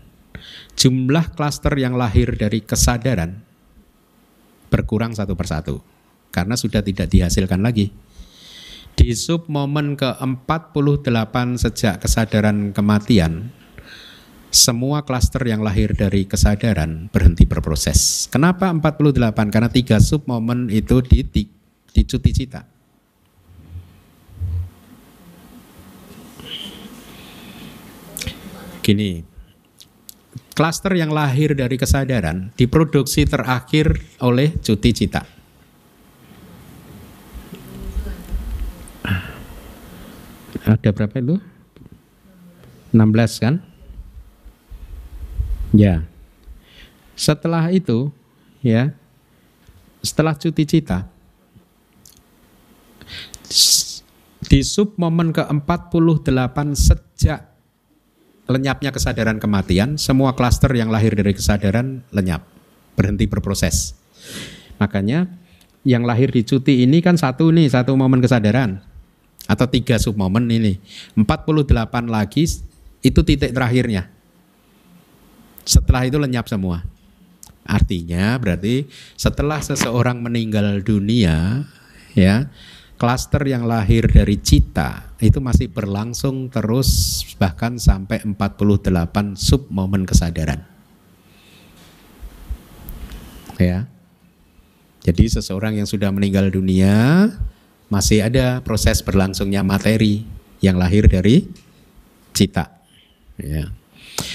[0.80, 3.44] jumlah klaster yang lahir dari kesadaran
[4.72, 5.84] berkurang satu persatu
[6.32, 7.92] karena sudah tidak dihasilkan lagi
[8.98, 13.54] di sub momen ke-48 sejak kesadaran kematian,
[14.50, 18.26] semua klaster yang lahir dari kesadaran berhenti berproses.
[18.34, 19.54] Kenapa 48?
[19.54, 21.46] Karena tiga sub momen itu di, di,
[22.02, 22.66] cuti cita.
[28.82, 29.22] Gini,
[30.58, 33.94] klaster yang lahir dari kesadaran diproduksi terakhir
[34.26, 35.37] oleh cuti cita.
[40.68, 41.36] Ada berapa itu?
[42.92, 43.64] 16 kan?
[45.72, 46.04] Ya.
[47.16, 48.12] Setelah itu,
[48.60, 48.92] ya,
[50.04, 51.08] setelah cuti cita,
[54.48, 57.40] di sub momen ke-48 sejak
[58.48, 62.44] lenyapnya kesadaran kematian, semua klaster yang lahir dari kesadaran lenyap,
[63.00, 63.96] berhenti berproses.
[64.84, 65.32] Makanya
[65.88, 68.84] yang lahir di cuti ini kan satu nih, satu momen kesadaran
[69.48, 70.78] atau tiga submomen ini.
[71.16, 72.44] 48 lagi
[73.02, 74.12] itu titik terakhirnya.
[75.64, 76.84] Setelah itu lenyap semua.
[77.68, 78.88] Artinya berarti
[79.20, 81.68] setelah seseorang meninggal dunia
[82.16, 82.48] ya
[82.96, 90.64] klaster yang lahir dari cita itu masih berlangsung terus bahkan sampai 48 submomen kesadaran.
[93.60, 93.90] Ya.
[95.04, 97.28] Jadi seseorang yang sudah meninggal dunia
[97.88, 100.28] masih ada proses berlangsungnya materi
[100.60, 101.48] yang lahir dari
[102.36, 102.84] cita.
[103.40, 103.72] Ya.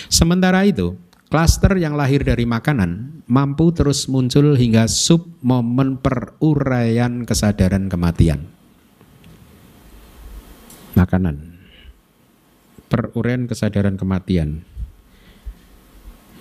[0.09, 0.97] Sementara itu,
[1.29, 8.47] klaster yang lahir dari makanan mampu terus muncul hingga sub momen peruraian kesadaran kematian.
[10.93, 11.57] Makanan.
[12.93, 14.69] Peruraian kesadaran kematian.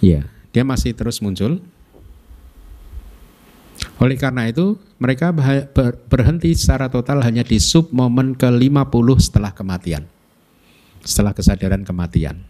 [0.03, 1.63] Ya, dia masih terus muncul
[4.01, 5.29] oleh karena itu, mereka
[6.09, 10.09] berhenti secara total hanya di sub momen ke-50 setelah kematian.
[11.05, 12.41] Setelah kesadaran kematian.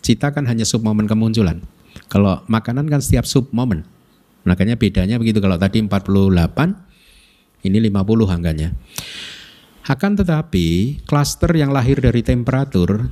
[0.05, 1.65] Cita kan hanya sub momen kemunculan.
[2.12, 3.85] Kalau makanan kan setiap sub momen.
[4.51, 5.95] Makanya bedanya begitu kalau tadi 48
[7.63, 8.75] ini 50 angkanya.
[9.87, 13.11] Akan tetapi klaster yang lahir dari temperatur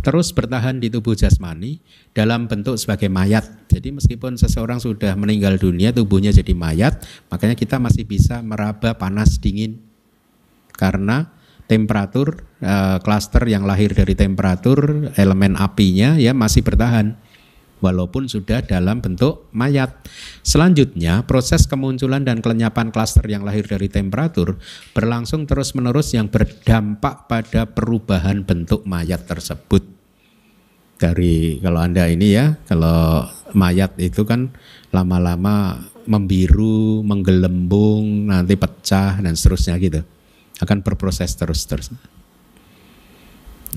[0.00, 1.84] terus bertahan di tubuh jasmani
[2.16, 3.44] dalam bentuk sebagai mayat.
[3.68, 9.36] Jadi meskipun seseorang sudah meninggal dunia tubuhnya jadi mayat, makanya kita masih bisa meraba panas
[9.36, 9.84] dingin
[10.78, 11.28] karena
[11.68, 17.18] temperatur eh, klaster yang lahir dari temperatur elemen apinya ya masih bertahan
[17.78, 19.94] walaupun sudah dalam bentuk mayat.
[20.42, 24.58] Selanjutnya, proses kemunculan dan kelenyapan klaster yang lahir dari temperatur
[24.94, 29.84] berlangsung terus-menerus yang berdampak pada perubahan bentuk mayat tersebut.
[30.98, 33.22] Dari kalau Anda ini ya, kalau
[33.54, 34.50] mayat itu kan
[34.90, 35.78] lama-lama
[36.10, 40.02] membiru, menggelembung, nanti pecah dan seterusnya gitu.
[40.58, 41.94] Akan berproses terus-terus.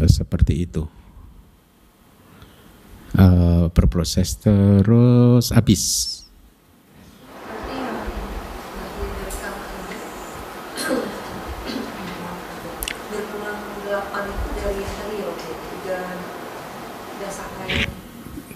[0.01, 1.00] Seperti itu
[3.11, 5.83] Eh, berproses terus habis.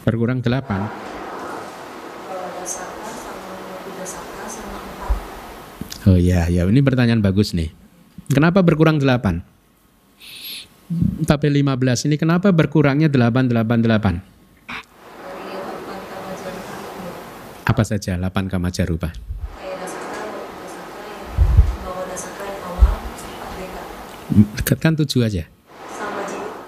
[0.05, 0.87] Berkurang delapan.
[6.05, 7.73] Oh ya, ya ini pertanyaan bagus nih.
[8.31, 9.41] Kenapa berkurang delapan?
[11.25, 14.15] Tabel 15 ini kenapa berkurangnya delapan delapan delapan?
[17.65, 19.09] Apa saja 8 kama jarupa?
[24.61, 25.43] Dekatkan 7 aja.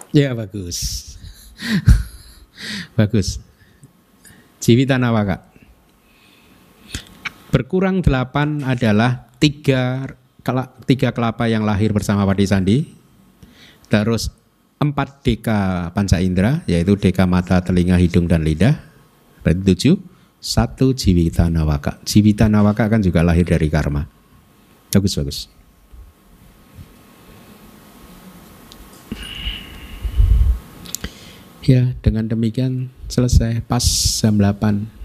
[0.10, 0.78] Ya bagus.
[3.00, 3.38] bagus.
[4.58, 5.46] Jiwita Nawaka.
[7.54, 10.10] Berkurang 8 adalah tiga,
[10.90, 12.78] tiga kelapa yang lahir bersama Padi Sandi.
[13.88, 14.34] Terus
[14.82, 18.76] empat deka panca indera, yaitu deka mata, telinga, hidung, dan lidah.
[19.46, 20.17] Berarti tujuh.
[20.38, 21.98] Satu Jiwita Nawaka.
[22.06, 24.06] Jiwita Nawaka kan juga lahir dari karma.
[24.94, 25.40] Bagus, bagus.
[31.68, 33.84] Ya, dengan demikian selesai pas
[34.24, 34.97] jam 8